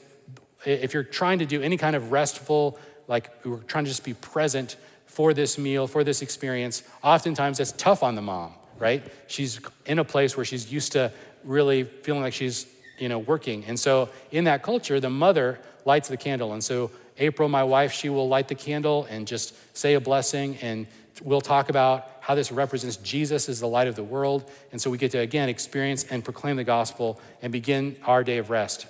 if 0.64 0.92
you're 0.92 1.02
trying 1.04 1.38
to 1.38 1.46
do 1.46 1.62
any 1.62 1.76
kind 1.76 1.96
of 1.96 2.12
restful, 2.12 2.78
like 3.08 3.30
we're 3.44 3.58
trying 3.58 3.84
to 3.84 3.90
just 3.90 4.04
be 4.04 4.14
present 4.14 4.76
for 5.10 5.34
this 5.34 5.58
meal, 5.58 5.86
for 5.86 6.04
this 6.04 6.22
experience, 6.22 6.84
oftentimes 7.02 7.58
that's 7.58 7.72
tough 7.72 8.02
on 8.02 8.14
the 8.14 8.22
mom, 8.22 8.52
right? 8.78 9.04
She's 9.26 9.60
in 9.84 9.98
a 9.98 10.04
place 10.04 10.36
where 10.36 10.44
she's 10.44 10.72
used 10.72 10.92
to 10.92 11.12
really 11.44 11.82
feeling 11.82 12.22
like 12.22 12.32
she's, 12.32 12.66
you 12.96 13.08
know, 13.08 13.18
working. 13.18 13.64
And 13.66 13.78
so 13.78 14.08
in 14.30 14.44
that 14.44 14.62
culture, 14.62 15.00
the 15.00 15.10
mother 15.10 15.58
lights 15.84 16.08
the 16.08 16.16
candle. 16.16 16.52
And 16.52 16.62
so 16.62 16.92
April, 17.18 17.48
my 17.48 17.64
wife, 17.64 17.92
she 17.92 18.08
will 18.08 18.28
light 18.28 18.48
the 18.48 18.54
candle 18.54 19.06
and 19.10 19.26
just 19.26 19.54
say 19.76 19.94
a 19.94 20.00
blessing 20.00 20.56
and 20.62 20.86
we'll 21.22 21.40
talk 21.40 21.68
about 21.68 22.08
how 22.20 22.34
this 22.34 22.52
represents 22.52 22.96
Jesus 22.96 23.48
as 23.48 23.58
the 23.58 23.66
light 23.66 23.88
of 23.88 23.96
the 23.96 24.04
world. 24.04 24.48
And 24.70 24.80
so 24.80 24.90
we 24.90 24.96
get 24.96 25.10
to 25.12 25.18
again 25.18 25.48
experience 25.48 26.04
and 26.04 26.24
proclaim 26.24 26.56
the 26.56 26.64
gospel 26.64 27.20
and 27.42 27.52
begin 27.52 27.96
our 28.06 28.22
day 28.22 28.38
of 28.38 28.48
rest. 28.48 28.86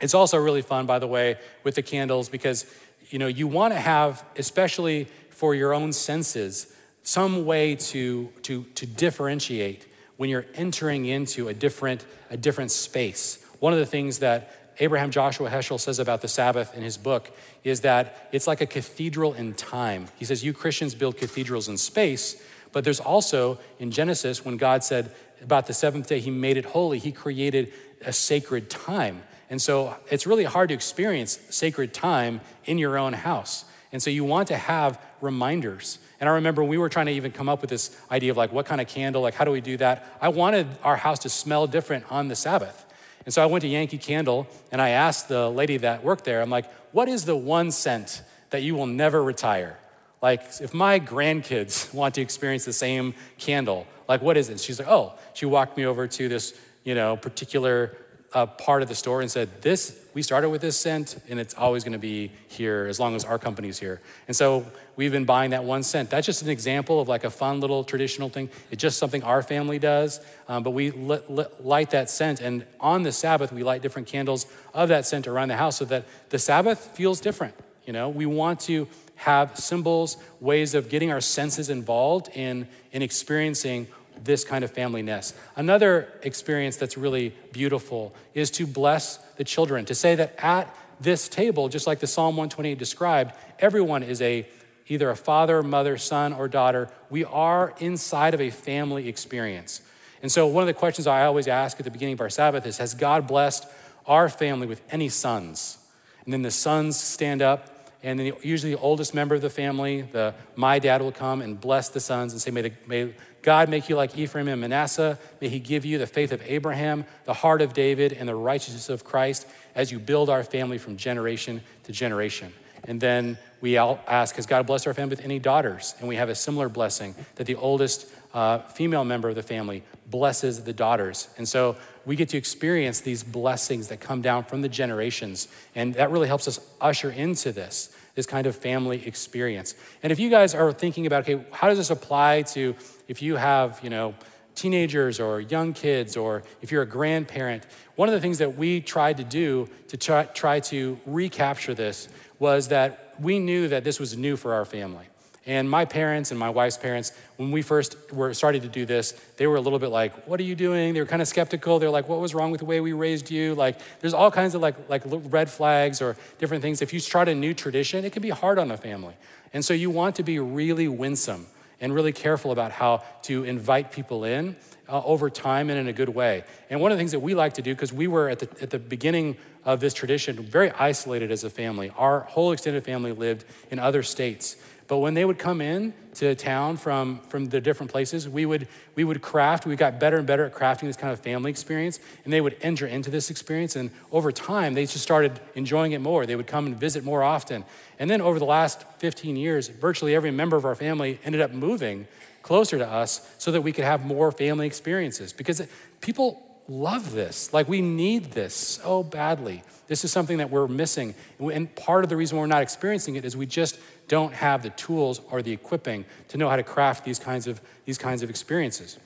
It's 0.00 0.14
also 0.14 0.38
really 0.38 0.62
fun, 0.62 0.86
by 0.86 0.98
the 0.98 1.06
way, 1.06 1.36
with 1.64 1.74
the 1.74 1.82
candles 1.82 2.28
because 2.28 2.64
you 3.10 3.18
know 3.18 3.26
you 3.26 3.46
want 3.46 3.74
to 3.74 3.80
have, 3.80 4.24
especially 4.36 5.08
for 5.42 5.56
your 5.56 5.74
own 5.74 5.92
senses 5.92 6.72
some 7.02 7.44
way 7.44 7.74
to, 7.74 8.28
to, 8.42 8.62
to 8.76 8.86
differentiate 8.86 9.84
when 10.16 10.30
you're 10.30 10.46
entering 10.54 11.04
into 11.04 11.48
a 11.48 11.52
different, 11.52 12.06
a 12.30 12.36
different 12.36 12.70
space. 12.70 13.44
One 13.58 13.72
of 13.72 13.80
the 13.80 13.84
things 13.84 14.20
that 14.20 14.72
Abraham 14.78 15.10
Joshua 15.10 15.50
Heschel 15.50 15.80
says 15.80 15.98
about 15.98 16.20
the 16.22 16.28
Sabbath 16.28 16.76
in 16.76 16.84
his 16.84 16.96
book 16.96 17.36
is 17.64 17.80
that 17.80 18.28
it's 18.30 18.46
like 18.46 18.60
a 18.60 18.66
cathedral 18.66 19.34
in 19.34 19.54
time. 19.54 20.06
He 20.16 20.24
says, 20.24 20.44
You 20.44 20.52
Christians 20.52 20.94
build 20.94 21.16
cathedrals 21.16 21.66
in 21.66 21.76
space, 21.76 22.40
but 22.70 22.84
there's 22.84 23.00
also 23.00 23.58
in 23.80 23.90
Genesis, 23.90 24.44
when 24.44 24.58
God 24.58 24.84
said 24.84 25.12
about 25.42 25.66
the 25.66 25.74
seventh 25.74 26.06
day, 26.06 26.20
He 26.20 26.30
made 26.30 26.56
it 26.56 26.66
holy, 26.66 27.00
He 27.00 27.10
created 27.10 27.72
a 28.06 28.12
sacred 28.12 28.70
time. 28.70 29.24
And 29.50 29.60
so 29.60 29.96
it's 30.08 30.24
really 30.24 30.44
hard 30.44 30.68
to 30.68 30.74
experience 30.76 31.40
sacred 31.50 31.92
time 31.92 32.42
in 32.64 32.78
your 32.78 32.96
own 32.96 33.12
house. 33.12 33.64
And 33.92 34.02
so 34.02 34.08
you 34.10 34.24
want 34.24 34.48
to 34.48 34.56
have 34.56 34.98
reminders. 35.20 35.98
And 36.18 36.28
I 36.28 36.34
remember 36.34 36.64
we 36.64 36.78
were 36.78 36.88
trying 36.88 37.06
to 37.06 37.12
even 37.12 37.30
come 37.30 37.48
up 37.48 37.60
with 37.60 37.70
this 37.70 37.96
idea 38.10 38.30
of 38.30 38.36
like, 38.36 38.52
what 38.52 38.64
kind 38.64 38.80
of 38.80 38.88
candle, 38.88 39.22
like, 39.22 39.34
how 39.34 39.44
do 39.44 39.50
we 39.50 39.60
do 39.60 39.76
that? 39.76 40.16
I 40.20 40.30
wanted 40.30 40.66
our 40.82 40.96
house 40.96 41.18
to 41.20 41.28
smell 41.28 41.66
different 41.66 42.10
on 42.10 42.28
the 42.28 42.36
Sabbath. 42.36 42.86
And 43.24 43.32
so 43.32 43.42
I 43.42 43.46
went 43.46 43.62
to 43.62 43.68
Yankee 43.68 43.98
Candle 43.98 44.46
and 44.72 44.80
I 44.80 44.90
asked 44.90 45.28
the 45.28 45.48
lady 45.48 45.76
that 45.78 46.02
worked 46.02 46.24
there, 46.24 46.40
I'm 46.40 46.50
like, 46.50 46.70
what 46.92 47.08
is 47.08 47.24
the 47.24 47.36
one 47.36 47.70
scent 47.70 48.22
that 48.50 48.62
you 48.62 48.74
will 48.74 48.86
never 48.86 49.22
retire? 49.22 49.78
Like, 50.22 50.42
if 50.60 50.72
my 50.72 50.98
grandkids 50.98 51.92
want 51.94 52.14
to 52.14 52.20
experience 52.20 52.64
the 52.64 52.72
same 52.72 53.14
candle, 53.38 53.86
like, 54.08 54.22
what 54.22 54.36
is 54.36 54.48
it? 54.48 54.60
She's 54.60 54.78
like, 54.78 54.88
oh, 54.88 55.14
she 55.34 55.46
walked 55.46 55.76
me 55.76 55.84
over 55.84 56.06
to 56.06 56.28
this, 56.28 56.58
you 56.84 56.94
know, 56.94 57.16
particular 57.16 57.96
a 58.34 58.46
part 58.46 58.82
of 58.82 58.88
the 58.88 58.94
store 58.94 59.20
and 59.20 59.30
said, 59.30 59.62
This, 59.62 59.98
we 60.14 60.22
started 60.22 60.50
with 60.50 60.60
this 60.60 60.76
scent, 60.76 61.16
and 61.28 61.38
it's 61.38 61.54
always 61.54 61.84
gonna 61.84 61.98
be 61.98 62.30
here 62.48 62.86
as 62.88 62.98
long 62.98 63.14
as 63.14 63.24
our 63.24 63.38
company's 63.38 63.78
here. 63.78 64.00
And 64.26 64.36
so 64.36 64.66
we've 64.96 65.12
been 65.12 65.24
buying 65.24 65.50
that 65.50 65.64
one 65.64 65.82
scent. 65.82 66.10
That's 66.10 66.26
just 66.26 66.42
an 66.42 66.48
example 66.48 67.00
of 67.00 67.08
like 67.08 67.24
a 67.24 67.30
fun 67.30 67.60
little 67.60 67.84
traditional 67.84 68.28
thing. 68.28 68.50
It's 68.70 68.80
just 68.80 68.98
something 68.98 69.22
our 69.22 69.42
family 69.42 69.78
does, 69.78 70.20
um, 70.48 70.62
but 70.62 70.70
we 70.70 70.90
light 70.90 71.90
that 71.90 72.10
scent. 72.10 72.40
And 72.40 72.66
on 72.80 73.02
the 73.02 73.12
Sabbath, 73.12 73.52
we 73.52 73.62
light 73.62 73.82
different 73.82 74.08
candles 74.08 74.46
of 74.74 74.88
that 74.88 75.06
scent 75.06 75.26
around 75.26 75.48
the 75.48 75.56
house 75.56 75.76
so 75.76 75.84
that 75.86 76.06
the 76.30 76.38
Sabbath 76.38 76.96
feels 76.96 77.20
different. 77.20 77.54
You 77.86 77.92
know, 77.92 78.08
we 78.08 78.26
want 78.26 78.60
to 78.60 78.86
have 79.16 79.56
symbols, 79.56 80.16
ways 80.40 80.74
of 80.74 80.88
getting 80.88 81.10
our 81.10 81.20
senses 81.20 81.70
involved 81.70 82.28
in, 82.34 82.68
in 82.90 83.02
experiencing 83.02 83.86
this 84.24 84.44
kind 84.44 84.64
of 84.64 84.72
familyness. 84.72 85.34
Another 85.56 86.12
experience 86.22 86.76
that's 86.76 86.96
really 86.96 87.34
beautiful 87.52 88.14
is 88.34 88.50
to 88.52 88.66
bless 88.66 89.16
the 89.36 89.44
children, 89.44 89.84
to 89.86 89.94
say 89.94 90.14
that 90.14 90.34
at 90.38 90.74
this 91.00 91.28
table, 91.28 91.68
just 91.68 91.86
like 91.86 92.00
the 92.00 92.06
Psalm 92.06 92.36
128 92.36 92.78
described, 92.78 93.34
everyone 93.58 94.02
is 94.02 94.22
a 94.22 94.46
either 94.88 95.10
a 95.10 95.16
father, 95.16 95.62
mother, 95.62 95.96
son, 95.96 96.32
or 96.32 96.48
daughter. 96.48 96.88
We 97.08 97.24
are 97.24 97.74
inside 97.78 98.34
of 98.34 98.40
a 98.40 98.50
family 98.50 99.08
experience. 99.08 99.80
And 100.22 100.30
so, 100.30 100.46
one 100.46 100.62
of 100.62 100.66
the 100.66 100.74
questions 100.74 101.06
I 101.06 101.24
always 101.24 101.48
ask 101.48 101.78
at 101.80 101.84
the 101.84 101.90
beginning 101.90 102.14
of 102.14 102.20
our 102.20 102.30
Sabbath 102.30 102.66
is 102.66 102.78
Has 102.78 102.94
God 102.94 103.26
blessed 103.26 103.66
our 104.06 104.28
family 104.28 104.66
with 104.66 104.82
any 104.90 105.08
sons? 105.08 105.78
And 106.24 106.32
then 106.32 106.42
the 106.42 106.50
sons 106.50 106.96
stand 106.96 107.42
up, 107.42 107.71
and 108.02 108.18
then 108.18 108.32
usually 108.42 108.74
the 108.74 108.80
oldest 108.80 109.14
member 109.14 109.34
of 109.34 109.42
the 109.42 109.50
family, 109.50 110.02
the 110.02 110.34
my 110.56 110.78
dad, 110.78 111.02
will 111.02 111.12
come 111.12 111.40
and 111.40 111.60
bless 111.60 111.88
the 111.88 112.00
sons 112.00 112.32
and 112.32 112.42
say, 112.42 112.50
May, 112.50 112.62
the, 112.62 112.72
may 112.86 113.14
God 113.42 113.68
make 113.68 113.88
you 113.88 113.96
like 113.96 114.16
Ephraim 114.18 114.48
and 114.48 114.60
Manasseh. 114.60 115.18
May 115.40 115.48
He 115.48 115.58
give 115.60 115.84
you 115.84 115.98
the 115.98 116.06
faith 116.06 116.32
of 116.32 116.42
Abraham, 116.46 117.04
the 117.24 117.34
heart 117.34 117.62
of 117.62 117.72
David, 117.72 118.12
and 118.12 118.28
the 118.28 118.34
righteousness 118.34 118.88
of 118.88 119.04
Christ 119.04 119.46
as 119.74 119.92
you 119.92 119.98
build 119.98 120.28
our 120.30 120.42
family 120.42 120.78
from 120.78 120.96
generation 120.96 121.62
to 121.84 121.92
generation. 121.92 122.52
And 122.84 123.00
then 123.00 123.38
we 123.60 123.76
ask, 123.76 124.34
Has 124.36 124.46
God 124.46 124.66
blessed 124.66 124.86
our 124.86 124.94
family 124.94 125.16
with 125.16 125.24
any 125.24 125.38
daughters? 125.38 125.94
And 126.00 126.08
we 126.08 126.16
have 126.16 126.28
a 126.28 126.34
similar 126.34 126.68
blessing 126.68 127.14
that 127.36 127.46
the 127.46 127.54
oldest 127.54 128.08
uh, 128.34 128.58
female 128.58 129.04
member 129.04 129.28
of 129.28 129.34
the 129.34 129.42
family 129.42 129.84
blesses 130.06 130.64
the 130.64 130.72
daughters. 130.72 131.28
And 131.36 131.48
so 131.48 131.76
we 132.04 132.16
get 132.16 132.28
to 132.30 132.36
experience 132.36 133.00
these 133.00 133.22
blessings 133.22 133.88
that 133.88 134.00
come 134.00 134.22
down 134.22 134.44
from 134.44 134.62
the 134.62 134.68
generations. 134.68 135.48
And 135.74 135.94
that 135.94 136.10
really 136.10 136.28
helps 136.28 136.48
us 136.48 136.60
usher 136.80 137.10
into 137.10 137.52
this, 137.52 137.94
this 138.14 138.26
kind 138.26 138.46
of 138.46 138.56
family 138.56 139.06
experience. 139.06 139.74
And 140.02 140.12
if 140.12 140.18
you 140.18 140.30
guys 140.30 140.54
are 140.54 140.72
thinking 140.72 141.06
about, 141.06 141.28
okay, 141.28 141.44
how 141.52 141.68
does 141.68 141.78
this 141.78 141.90
apply 141.90 142.42
to 142.42 142.74
if 143.08 143.22
you 143.22 143.36
have, 143.36 143.80
you 143.82 143.90
know, 143.90 144.14
teenagers 144.54 145.18
or 145.18 145.40
young 145.40 145.72
kids, 145.72 146.16
or 146.16 146.42
if 146.60 146.70
you're 146.70 146.82
a 146.82 146.86
grandparent, 146.86 147.64
one 147.96 148.08
of 148.08 148.14
the 148.14 148.20
things 148.20 148.38
that 148.38 148.56
we 148.56 148.80
tried 148.80 149.16
to 149.16 149.24
do 149.24 149.68
to 149.88 149.96
try, 149.96 150.24
try 150.24 150.60
to 150.60 150.98
recapture 151.06 151.74
this 151.74 152.08
was 152.38 152.68
that 152.68 153.14
we 153.20 153.38
knew 153.38 153.68
that 153.68 153.84
this 153.84 153.98
was 153.98 154.16
new 154.16 154.36
for 154.36 154.52
our 154.54 154.64
family. 154.64 155.06
And 155.44 155.68
my 155.68 155.84
parents 155.84 156.30
and 156.30 156.38
my 156.38 156.50
wife's 156.50 156.76
parents, 156.76 157.10
when 157.36 157.50
we 157.50 157.62
first 157.62 157.96
were 158.12 158.32
started 158.32 158.62
to 158.62 158.68
do 158.68 158.86
this, 158.86 159.12
they 159.38 159.48
were 159.48 159.56
a 159.56 159.60
little 159.60 159.80
bit 159.80 159.88
like, 159.88 160.26
"What 160.28 160.38
are 160.38 160.44
you 160.44 160.54
doing?" 160.54 160.94
They 160.94 161.00
were 161.00 161.06
kind 161.06 161.20
of 161.20 161.26
skeptical. 161.26 161.80
They're 161.80 161.90
like, 161.90 162.08
"What 162.08 162.20
was 162.20 162.32
wrong 162.32 162.52
with 162.52 162.60
the 162.60 162.64
way 162.64 162.80
we 162.80 162.92
raised 162.92 163.30
you?" 163.30 163.54
Like, 163.56 163.80
there's 164.00 164.14
all 164.14 164.30
kinds 164.30 164.54
of 164.54 164.60
like 164.60 164.76
like 164.88 165.02
red 165.06 165.50
flags 165.50 166.00
or 166.00 166.16
different 166.38 166.62
things. 166.62 166.80
If 166.80 166.92
you 166.92 167.00
start 167.00 167.28
a 167.28 167.34
new 167.34 167.54
tradition, 167.54 168.04
it 168.04 168.12
can 168.12 168.22
be 168.22 168.30
hard 168.30 168.58
on 168.58 168.70
a 168.70 168.76
family. 168.76 169.14
And 169.52 169.64
so 169.64 169.74
you 169.74 169.90
want 169.90 170.16
to 170.16 170.22
be 170.22 170.38
really 170.38 170.88
winsome 170.88 171.46
and 171.80 171.92
really 171.92 172.12
careful 172.12 172.52
about 172.52 172.70
how 172.70 173.02
to 173.22 173.42
invite 173.44 173.90
people 173.90 174.24
in 174.24 174.56
uh, 174.88 175.02
over 175.04 175.28
time 175.28 175.68
and 175.68 175.78
in 175.78 175.88
a 175.88 175.92
good 175.92 176.08
way. 176.08 176.44
And 176.70 176.80
one 176.80 176.92
of 176.92 176.96
the 176.96 177.00
things 177.00 177.10
that 177.10 177.20
we 177.20 177.34
like 177.34 177.54
to 177.54 177.62
do, 177.62 177.74
because 177.74 177.92
we 177.92 178.06
were 178.06 178.28
at 178.28 178.38
the, 178.38 178.48
at 178.62 178.70
the 178.70 178.78
beginning 178.78 179.36
of 179.64 179.80
this 179.80 179.92
tradition 179.92 180.36
very 180.36 180.70
isolated 180.72 181.30
as 181.30 181.44
a 181.44 181.50
family, 181.50 181.90
our 181.96 182.20
whole 182.20 182.52
extended 182.52 182.84
family 182.84 183.12
lived 183.12 183.44
in 183.70 183.78
other 183.78 184.02
states. 184.02 184.56
But 184.92 184.98
when 184.98 185.14
they 185.14 185.24
would 185.24 185.38
come 185.38 185.62
in 185.62 185.94
to 186.16 186.34
town 186.34 186.76
from, 186.76 187.20
from 187.20 187.46
the 187.46 187.62
different 187.62 187.90
places, 187.90 188.28
we 188.28 188.44
would, 188.44 188.68
we 188.94 189.04
would 189.04 189.22
craft, 189.22 189.64
we 189.64 189.74
got 189.74 189.98
better 189.98 190.18
and 190.18 190.26
better 190.26 190.44
at 190.44 190.52
crafting 190.52 190.82
this 190.82 190.98
kind 190.98 191.14
of 191.14 191.20
family 191.20 191.50
experience, 191.50 191.98
and 192.24 192.30
they 192.30 192.42
would 192.42 192.58
enter 192.60 192.86
into 192.86 193.10
this 193.10 193.30
experience. 193.30 193.74
And 193.74 193.90
over 194.10 194.30
time, 194.30 194.74
they 194.74 194.82
just 194.82 195.00
started 195.00 195.40
enjoying 195.54 195.92
it 195.92 196.02
more. 196.02 196.26
They 196.26 196.36
would 196.36 196.46
come 196.46 196.66
and 196.66 196.76
visit 196.76 197.04
more 197.04 197.22
often. 197.22 197.64
And 197.98 198.10
then 198.10 198.20
over 198.20 198.38
the 198.38 198.44
last 198.44 198.84
15 198.98 199.34
years, 199.34 199.68
virtually 199.68 200.14
every 200.14 200.30
member 200.30 200.58
of 200.58 200.66
our 200.66 200.74
family 200.74 201.18
ended 201.24 201.40
up 201.40 201.52
moving 201.52 202.06
closer 202.42 202.76
to 202.76 202.86
us 202.86 203.26
so 203.38 203.50
that 203.50 203.62
we 203.62 203.72
could 203.72 203.84
have 203.84 204.04
more 204.04 204.30
family 204.30 204.66
experiences 204.66 205.32
because 205.32 205.66
people 206.02 206.42
love 206.68 207.12
this. 207.12 207.50
Like, 207.54 207.66
we 207.66 207.80
need 207.80 208.32
this 208.32 208.54
so 208.54 209.02
badly. 209.02 209.62
This 209.92 210.06
is 210.06 210.10
something 210.10 210.38
that 210.38 210.48
we're 210.48 210.68
missing. 210.68 211.14
And 211.38 211.74
part 211.74 212.02
of 212.02 212.08
the 212.08 212.16
reason 212.16 212.38
we're 212.38 212.46
not 212.46 212.62
experiencing 212.62 213.16
it 213.16 213.26
is 213.26 213.36
we 213.36 213.44
just 213.44 213.78
don't 214.08 214.32
have 214.32 214.62
the 214.62 214.70
tools 214.70 215.20
or 215.30 215.42
the 215.42 215.52
equipping 215.52 216.06
to 216.28 216.38
know 216.38 216.48
how 216.48 216.56
to 216.56 216.62
craft 216.62 217.04
these 217.04 217.18
kinds 217.18 217.46
of, 217.46 217.60
these 217.84 217.98
kinds 217.98 218.22
of 218.22 218.30
experiences. 218.30 218.98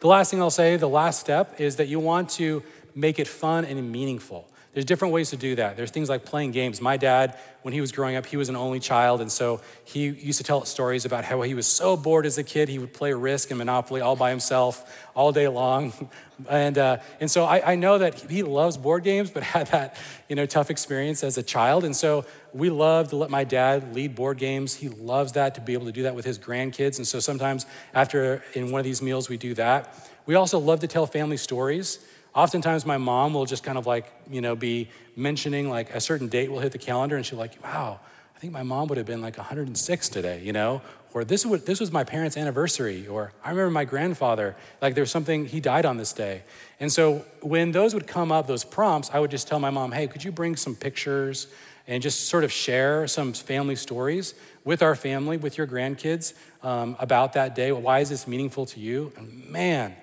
The 0.00 0.08
last 0.08 0.32
thing 0.32 0.42
I'll 0.42 0.50
say, 0.50 0.76
the 0.76 0.88
last 0.88 1.20
step, 1.20 1.60
is 1.60 1.76
that 1.76 1.86
you 1.86 2.00
want 2.00 2.28
to 2.30 2.64
make 2.96 3.20
it 3.20 3.28
fun 3.28 3.64
and 3.64 3.92
meaningful. 3.92 4.48
There's 4.74 4.84
different 4.84 5.14
ways 5.14 5.30
to 5.30 5.36
do 5.36 5.54
that. 5.54 5.76
There's 5.76 5.92
things 5.92 6.08
like 6.08 6.24
playing 6.24 6.50
games. 6.50 6.80
My 6.80 6.96
dad, 6.96 7.38
when 7.62 7.72
he 7.72 7.80
was 7.80 7.92
growing 7.92 8.16
up, 8.16 8.26
he 8.26 8.36
was 8.36 8.48
an 8.48 8.56
only 8.56 8.80
child, 8.80 9.20
and 9.20 9.30
so 9.30 9.60
he 9.84 10.08
used 10.08 10.38
to 10.38 10.44
tell 10.44 10.64
stories 10.64 11.04
about 11.04 11.24
how 11.24 11.40
he 11.42 11.54
was 11.54 11.66
so 11.68 11.96
bored 11.96 12.26
as 12.26 12.38
a 12.38 12.42
kid, 12.42 12.68
he 12.68 12.80
would 12.80 12.92
play 12.92 13.12
Risk 13.12 13.50
and 13.50 13.58
Monopoly 13.58 14.00
all 14.00 14.16
by 14.16 14.30
himself 14.30 15.08
all 15.14 15.32
day 15.32 15.48
long. 15.48 15.92
And, 16.50 16.78
uh, 16.78 16.96
and 17.20 17.30
so 17.30 17.44
I, 17.44 17.74
I 17.74 17.74
know 17.76 17.98
that 17.98 18.28
he 18.28 18.42
loves 18.42 18.76
board 18.76 19.04
games, 19.04 19.30
but 19.30 19.42
had 19.54 19.68
that 19.68 19.96
you 20.28 20.34
know, 20.34 20.46
tough 20.46 20.68
experience 20.68 21.22
as 21.22 21.38
a 21.38 21.44
child. 21.44 21.84
And 21.84 21.94
so 21.94 22.24
we 22.52 22.70
love 22.70 23.10
to 23.10 23.16
let 23.16 23.30
my 23.30 23.44
dad 23.44 23.94
lead 23.94 24.16
board 24.16 24.38
games. 24.38 24.74
He 24.74 24.88
loves 24.88 25.30
that 25.34 25.54
to 25.54 25.60
be 25.60 25.74
able 25.74 25.86
to 25.86 25.92
do 25.92 26.02
that 26.02 26.16
with 26.16 26.24
his 26.24 26.36
grandkids. 26.36 26.96
And 26.96 27.06
so 27.06 27.20
sometimes 27.20 27.66
after 27.94 28.42
in 28.54 28.72
one 28.72 28.80
of 28.80 28.84
these 28.84 29.00
meals, 29.00 29.28
we 29.28 29.36
do 29.36 29.54
that. 29.54 29.94
We 30.26 30.34
also 30.34 30.58
love 30.58 30.80
to 30.80 30.88
tell 30.88 31.06
family 31.06 31.36
stories. 31.36 32.00
Oftentimes, 32.34 32.84
my 32.84 32.98
mom 32.98 33.32
will 33.34 33.46
just 33.46 33.62
kind 33.62 33.78
of 33.78 33.86
like, 33.86 34.12
you 34.28 34.40
know, 34.40 34.56
be 34.56 34.88
mentioning 35.14 35.70
like 35.70 35.94
a 35.94 36.00
certain 36.00 36.28
date 36.28 36.50
will 36.50 36.58
hit 36.58 36.72
the 36.72 36.78
calendar, 36.78 37.16
and 37.16 37.24
she'll 37.24 37.38
like, 37.38 37.62
wow, 37.62 38.00
I 38.34 38.38
think 38.40 38.52
my 38.52 38.64
mom 38.64 38.88
would 38.88 38.98
have 38.98 39.06
been 39.06 39.22
like 39.22 39.36
106 39.36 40.08
today, 40.08 40.42
you 40.42 40.52
know? 40.52 40.82
Or 41.12 41.24
this, 41.24 41.46
would, 41.46 41.64
this 41.64 41.78
was 41.78 41.92
my 41.92 42.02
parents' 42.02 42.36
anniversary, 42.36 43.06
or 43.06 43.32
I 43.44 43.50
remember 43.50 43.70
my 43.70 43.84
grandfather, 43.84 44.56
like 44.82 44.94
there 44.94 45.02
was 45.02 45.12
something, 45.12 45.46
he 45.46 45.60
died 45.60 45.86
on 45.86 45.96
this 45.96 46.12
day. 46.12 46.42
And 46.80 46.92
so 46.92 47.24
when 47.40 47.70
those 47.70 47.94
would 47.94 48.08
come 48.08 48.32
up, 48.32 48.48
those 48.48 48.64
prompts, 48.64 49.10
I 49.12 49.20
would 49.20 49.30
just 49.30 49.46
tell 49.46 49.60
my 49.60 49.70
mom, 49.70 49.92
hey, 49.92 50.08
could 50.08 50.24
you 50.24 50.32
bring 50.32 50.56
some 50.56 50.74
pictures 50.74 51.46
and 51.86 52.02
just 52.02 52.26
sort 52.26 52.42
of 52.42 52.50
share 52.50 53.06
some 53.06 53.32
family 53.32 53.76
stories 53.76 54.34
with 54.64 54.82
our 54.82 54.96
family, 54.96 55.36
with 55.36 55.56
your 55.56 55.68
grandkids 55.68 56.34
um, 56.64 56.96
about 56.98 57.34
that 57.34 57.54
day? 57.54 57.70
Why 57.70 58.00
is 58.00 58.08
this 58.08 58.26
meaningful 58.26 58.66
to 58.66 58.80
you? 58.80 59.12
And 59.16 59.48
man, 59.48 59.94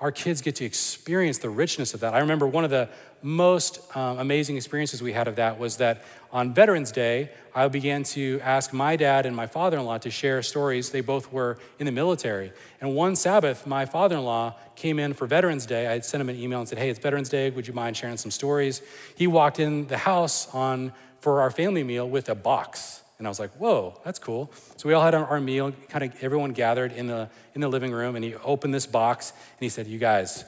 our 0.00 0.12
kids 0.12 0.42
get 0.42 0.56
to 0.56 0.64
experience 0.64 1.38
the 1.38 1.48
richness 1.48 1.94
of 1.94 2.00
that. 2.00 2.14
I 2.14 2.18
remember 2.18 2.46
one 2.46 2.64
of 2.64 2.70
the 2.70 2.88
most 3.22 3.80
um, 3.96 4.18
amazing 4.18 4.56
experiences 4.56 5.02
we 5.02 5.12
had 5.12 5.26
of 5.26 5.36
that 5.36 5.58
was 5.58 5.78
that 5.78 6.04
on 6.30 6.52
Veterans 6.52 6.92
Day, 6.92 7.30
I 7.54 7.66
began 7.68 8.04
to 8.04 8.38
ask 8.42 8.72
my 8.72 8.96
dad 8.96 9.24
and 9.24 9.34
my 9.34 9.46
father 9.46 9.78
in 9.78 9.86
law 9.86 9.96
to 9.98 10.10
share 10.10 10.42
stories. 10.42 10.90
They 10.90 11.00
both 11.00 11.32
were 11.32 11.58
in 11.78 11.86
the 11.86 11.92
military. 11.92 12.52
And 12.80 12.94
one 12.94 13.16
Sabbath, 13.16 13.66
my 13.66 13.86
father 13.86 14.16
in 14.16 14.24
law 14.24 14.54
came 14.76 14.98
in 14.98 15.14
for 15.14 15.26
Veterans 15.26 15.64
Day. 15.64 15.86
I 15.86 16.00
sent 16.00 16.20
him 16.20 16.28
an 16.28 16.36
email 16.36 16.60
and 16.60 16.68
said, 16.68 16.78
Hey, 16.78 16.90
it's 16.90 16.98
Veterans 16.98 17.30
Day. 17.30 17.48
Would 17.50 17.66
you 17.66 17.72
mind 17.72 17.96
sharing 17.96 18.18
some 18.18 18.30
stories? 18.30 18.82
He 19.14 19.26
walked 19.26 19.58
in 19.58 19.86
the 19.86 19.98
house 19.98 20.52
on, 20.54 20.92
for 21.20 21.40
our 21.40 21.50
family 21.50 21.82
meal 21.82 22.08
with 22.08 22.28
a 22.28 22.34
box 22.34 23.02
and 23.18 23.26
I 23.26 23.30
was 23.30 23.40
like, 23.40 23.50
whoa, 23.52 23.98
that's 24.04 24.18
cool. 24.18 24.50
So 24.76 24.88
we 24.88 24.94
all 24.94 25.02
had 25.02 25.14
our, 25.14 25.40
meal, 25.40 25.72
kind 25.88 26.04
of 26.04 26.22
everyone 26.22 26.50
gathered 26.50 26.92
in 26.92 27.06
the, 27.06 27.30
in 27.54 27.60
the 27.60 27.68
living 27.68 27.92
room, 27.92 28.14
and 28.14 28.24
he 28.24 28.34
opened 28.36 28.74
this 28.74 28.86
box 28.86 29.30
and 29.30 29.60
he 29.60 29.68
said, 29.68 29.86
You 29.86 29.98
guys, 29.98 30.44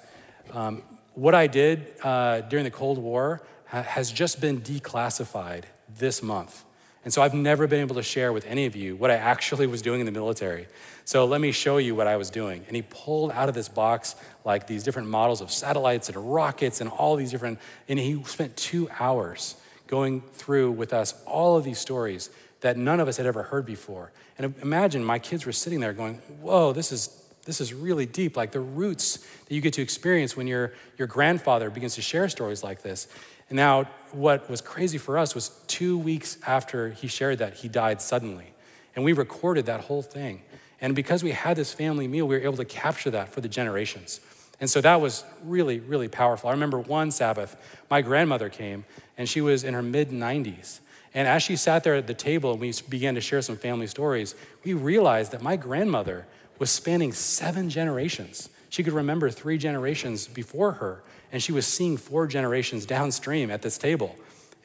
um, 0.53 0.83
what 1.15 1.35
I 1.35 1.47
did 1.47 1.87
uh, 2.03 2.43
during 2.43 2.65
the 2.65 2.71
Cold 2.71 2.99
War 2.99 3.43
ha- 3.67 3.83
has 3.83 4.13
just 4.13 4.41
been 4.41 4.61
declassified 4.61 5.65
this 5.97 6.23
month. 6.23 6.65
And 7.05 7.15
so 7.15 7.23
I've 7.23 7.33
never 7.33 7.67
been 7.67 7.81
able 7.81 7.95
to 7.95 8.03
share 8.03 8.35
with 8.35 8.45
any 8.47 8.67
of 8.67 8.77
you 8.77 8.95
what 8.95 9.11
I 9.11 9.15
actually 9.15 9.67
was 9.67 9.81
doing 9.81 10.01
in 10.01 10.07
the 10.07 10.13
military. 10.13 10.67
So 11.07 11.25
let 11.25 11.41
me 11.41 11.53
show 11.53 11.79
you 11.79 11.95
what 11.95 12.07
I 12.07 12.17
was 12.17 12.29
doing. 12.29 12.65
And 12.67 12.77
he 12.77 12.83
pulled 12.83 13.31
out 13.33 13.49
of 13.49 13.55
this 13.55 13.69
box 13.69 14.15
like 14.45 14.67
these 14.67 14.83
different 14.83 15.09
models 15.09 15.41
of 15.41 15.51
satellites 15.51 16.11
and 16.11 16.35
rockets 16.35 16.83
and 16.83 16.91
all 16.91 17.17
these 17.17 17.31
different, 17.31 17.61
and 17.89 17.99
he 17.99 18.23
spent 18.25 18.57
two 18.59 18.91
hours 19.01 19.55
going 19.87 20.21
through 20.21 20.73
with 20.73 20.93
us 20.93 21.15
all 21.25 21.57
of 21.57 21.65
these 21.65 21.79
stories 21.79 22.29
that 22.61 22.77
none 22.77 23.01
of 23.01 23.09
us 23.09 23.17
had 23.17 23.27
ever 23.27 23.45
heard 23.45 23.65
before. 23.65 24.13
And 24.37 24.55
imagine 24.63 25.05
my 25.05 25.19
kids 25.19 25.47
were 25.47 25.53
sitting 25.53 25.81
there 25.81 25.93
going, 25.93 26.17
Whoa, 26.41 26.73
this 26.73 26.93
is, 26.93 27.23
this 27.45 27.61
is 27.61 27.73
really 27.73 28.07
deep. 28.07 28.37
Like 28.37 28.53
the 28.53 28.61
roots 28.61 29.19
that 29.19 29.55
you 29.55 29.61
get 29.61 29.73
to 29.75 29.83
experience 29.83 30.37
when 30.37 30.47
your, 30.47 30.73
your 30.97 31.09
grandfather 31.09 31.71
begins 31.71 31.95
to 31.95 32.03
share 32.03 32.29
stories 32.29 32.63
like 32.63 32.83
this. 32.83 33.09
And 33.49 33.57
now, 33.57 33.85
what 34.13 34.49
was 34.51 34.61
crazy 34.61 34.99
for 34.99 35.17
us 35.17 35.35
was 35.35 35.51
two 35.67 35.97
weeks 35.99 36.39
after 36.47 36.91
he 36.91 37.07
shared 37.07 37.39
that, 37.39 37.55
he 37.55 37.69
died 37.69 38.03
suddenly. 38.03 38.53
And 38.95 39.05
we 39.05 39.13
recorded 39.13 39.67
that 39.67 39.83
whole 39.83 40.03
thing. 40.03 40.43
And 40.81 40.95
because 40.95 41.23
we 41.23 41.33
had 41.33 41.57
this 41.57 41.73
family 41.73 42.07
meal, 42.07 42.27
we 42.27 42.37
were 42.37 42.43
able 42.43 42.57
to 42.57 42.65
capture 42.65 43.11
that 43.11 43.33
for 43.33 43.41
the 43.41 43.49
generations. 43.49 44.21
And 44.61 44.69
so 44.69 44.81
that 44.81 45.01
was 45.01 45.25
really, 45.45 45.81
really 45.81 46.09
powerful. 46.09 46.51
I 46.51 46.53
remember 46.53 46.79
one 46.81 47.11
Sabbath, 47.11 47.57
my 47.91 48.03
grandmother 48.03 48.49
came, 48.49 48.85
and 49.17 49.29
she 49.29 49.41
was 49.41 49.65
in 49.65 49.75
her 49.75 49.83
mid 49.83 50.11
90s. 50.11 50.81
And 51.15 51.27
as 51.27 51.43
she 51.43 51.57
sat 51.57 51.85
there 51.85 51.95
at 51.95 52.07
the 52.07 52.15
table 52.15 52.53
and 52.53 52.61
we 52.61 52.73
began 52.89 53.15
to 53.15 53.21
share 53.21 53.43
some 53.43 53.57
family 53.57 53.87
stories, 53.87 54.35
we 54.65 54.75
realized 54.75 55.33
that 55.33 55.43
my 55.43 55.57
grandmother 55.57 56.27
was 56.59 56.71
spanning 56.71 57.13
seven 57.13 57.71
generations. 57.71 58.49
She 58.69 58.83
could 58.83 58.93
remember 58.93 59.31
three 59.31 59.59
generations 59.59 60.27
before 60.27 60.73
her, 60.73 61.03
and 61.33 61.43
she 61.43 61.53
was 61.53 61.67
seeing 61.67 61.97
four 61.97 62.27
generations 62.27 62.85
downstream 62.85 63.51
at 63.51 63.63
this 63.63 63.79
table. 63.79 64.15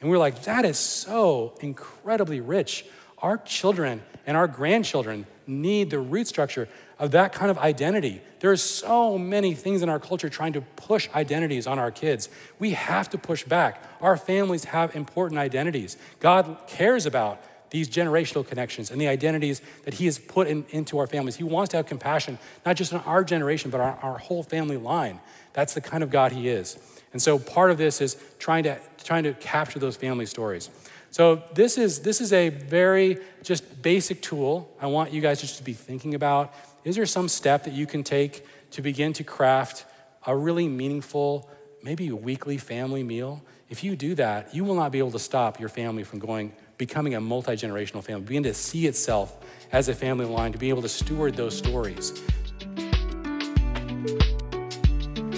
And 0.00 0.10
we 0.10 0.16
were 0.16 0.20
like, 0.20 0.42
that 0.44 0.64
is 0.64 0.78
so 0.78 1.54
incredibly 1.60 2.40
rich. 2.40 2.84
Our 3.18 3.38
children 3.38 4.02
and 4.26 4.36
our 4.36 4.46
grandchildren 4.46 5.26
need 5.46 5.90
the 5.90 5.98
root 5.98 6.26
structure 6.26 6.68
of 6.98 7.10
that 7.12 7.32
kind 7.32 7.50
of 7.50 7.58
identity. 7.58 8.20
There 8.40 8.50
are 8.50 8.56
so 8.56 9.18
many 9.18 9.54
things 9.54 9.82
in 9.82 9.88
our 9.88 9.98
culture 9.98 10.28
trying 10.28 10.52
to 10.54 10.60
push 10.60 11.08
identities 11.14 11.66
on 11.66 11.78
our 11.78 11.90
kids. 11.90 12.28
We 12.58 12.70
have 12.72 13.10
to 13.10 13.18
push 13.18 13.44
back. 13.44 13.82
Our 14.00 14.16
families 14.16 14.64
have 14.64 14.94
important 14.94 15.38
identities. 15.38 15.96
God 16.20 16.58
cares 16.66 17.06
about 17.06 17.42
these 17.70 17.88
generational 17.88 18.46
connections 18.46 18.92
and 18.92 19.00
the 19.00 19.08
identities 19.08 19.60
that 19.84 19.94
He 19.94 20.04
has 20.04 20.16
put 20.16 20.46
in, 20.46 20.64
into 20.70 20.98
our 20.98 21.08
families. 21.08 21.34
He 21.34 21.42
wants 21.42 21.70
to 21.72 21.78
have 21.78 21.86
compassion, 21.86 22.38
not 22.64 22.76
just 22.76 22.94
on 22.94 23.00
our 23.00 23.24
generation, 23.24 23.72
but 23.72 23.80
our, 23.80 23.98
our 24.00 24.18
whole 24.18 24.44
family 24.44 24.76
line. 24.76 25.18
That's 25.54 25.74
the 25.74 25.80
kind 25.80 26.04
of 26.04 26.10
God 26.10 26.30
He 26.30 26.48
is. 26.48 26.78
And 27.12 27.20
so 27.20 27.38
part 27.38 27.72
of 27.72 27.78
this 27.78 28.00
is 28.00 28.16
trying 28.38 28.62
to, 28.64 28.78
trying 29.02 29.24
to 29.24 29.34
capture 29.34 29.80
those 29.80 29.96
family 29.96 30.26
stories. 30.26 30.70
So 31.14 31.44
this 31.54 31.78
is, 31.78 32.00
this 32.00 32.20
is 32.20 32.32
a 32.32 32.48
very 32.48 33.18
just 33.44 33.80
basic 33.82 34.20
tool 34.20 34.68
I 34.80 34.88
want 34.88 35.12
you 35.12 35.20
guys 35.20 35.40
just 35.40 35.58
to 35.58 35.62
be 35.62 35.72
thinking 35.72 36.16
about. 36.16 36.52
Is 36.82 36.96
there 36.96 37.06
some 37.06 37.28
step 37.28 37.62
that 37.66 37.72
you 37.72 37.86
can 37.86 38.02
take 38.02 38.44
to 38.72 38.82
begin 38.82 39.12
to 39.12 39.22
craft 39.22 39.84
a 40.26 40.36
really 40.36 40.66
meaningful, 40.66 41.48
maybe 41.84 42.08
a 42.08 42.16
weekly 42.16 42.58
family 42.58 43.04
meal? 43.04 43.44
If 43.70 43.84
you 43.84 43.94
do 43.94 44.16
that, 44.16 44.52
you 44.56 44.64
will 44.64 44.74
not 44.74 44.90
be 44.90 44.98
able 44.98 45.12
to 45.12 45.20
stop 45.20 45.60
your 45.60 45.68
family 45.68 46.02
from 46.02 46.18
going 46.18 46.52
becoming 46.78 47.14
a 47.14 47.20
multi-generational 47.20 48.02
family, 48.02 48.24
begin 48.24 48.42
to 48.42 48.52
see 48.52 48.88
itself 48.88 49.36
as 49.70 49.88
a 49.88 49.94
family 49.94 50.26
line, 50.26 50.50
to 50.50 50.58
be 50.58 50.68
able 50.68 50.82
to 50.82 50.88
steward 50.88 51.36
those 51.36 51.56
stories. 51.56 52.20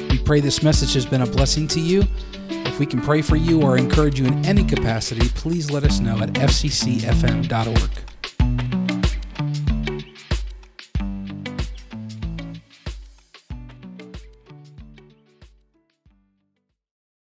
We 0.08 0.18
pray 0.24 0.40
this 0.40 0.62
message 0.62 0.94
has 0.94 1.04
been 1.04 1.20
a 1.20 1.26
blessing 1.26 1.68
to 1.68 1.80
you. 1.80 2.04
If 2.76 2.80
we 2.80 2.84
can 2.84 3.00
pray 3.00 3.22
for 3.22 3.36
you 3.36 3.62
or 3.62 3.78
encourage 3.78 4.20
you 4.20 4.26
in 4.26 4.44
any 4.44 4.62
capacity, 4.62 5.30
please 5.30 5.70
let 5.70 5.82
us 5.84 5.98
know 5.98 6.18
at 6.18 6.34
fccfm.org. 6.34 8.05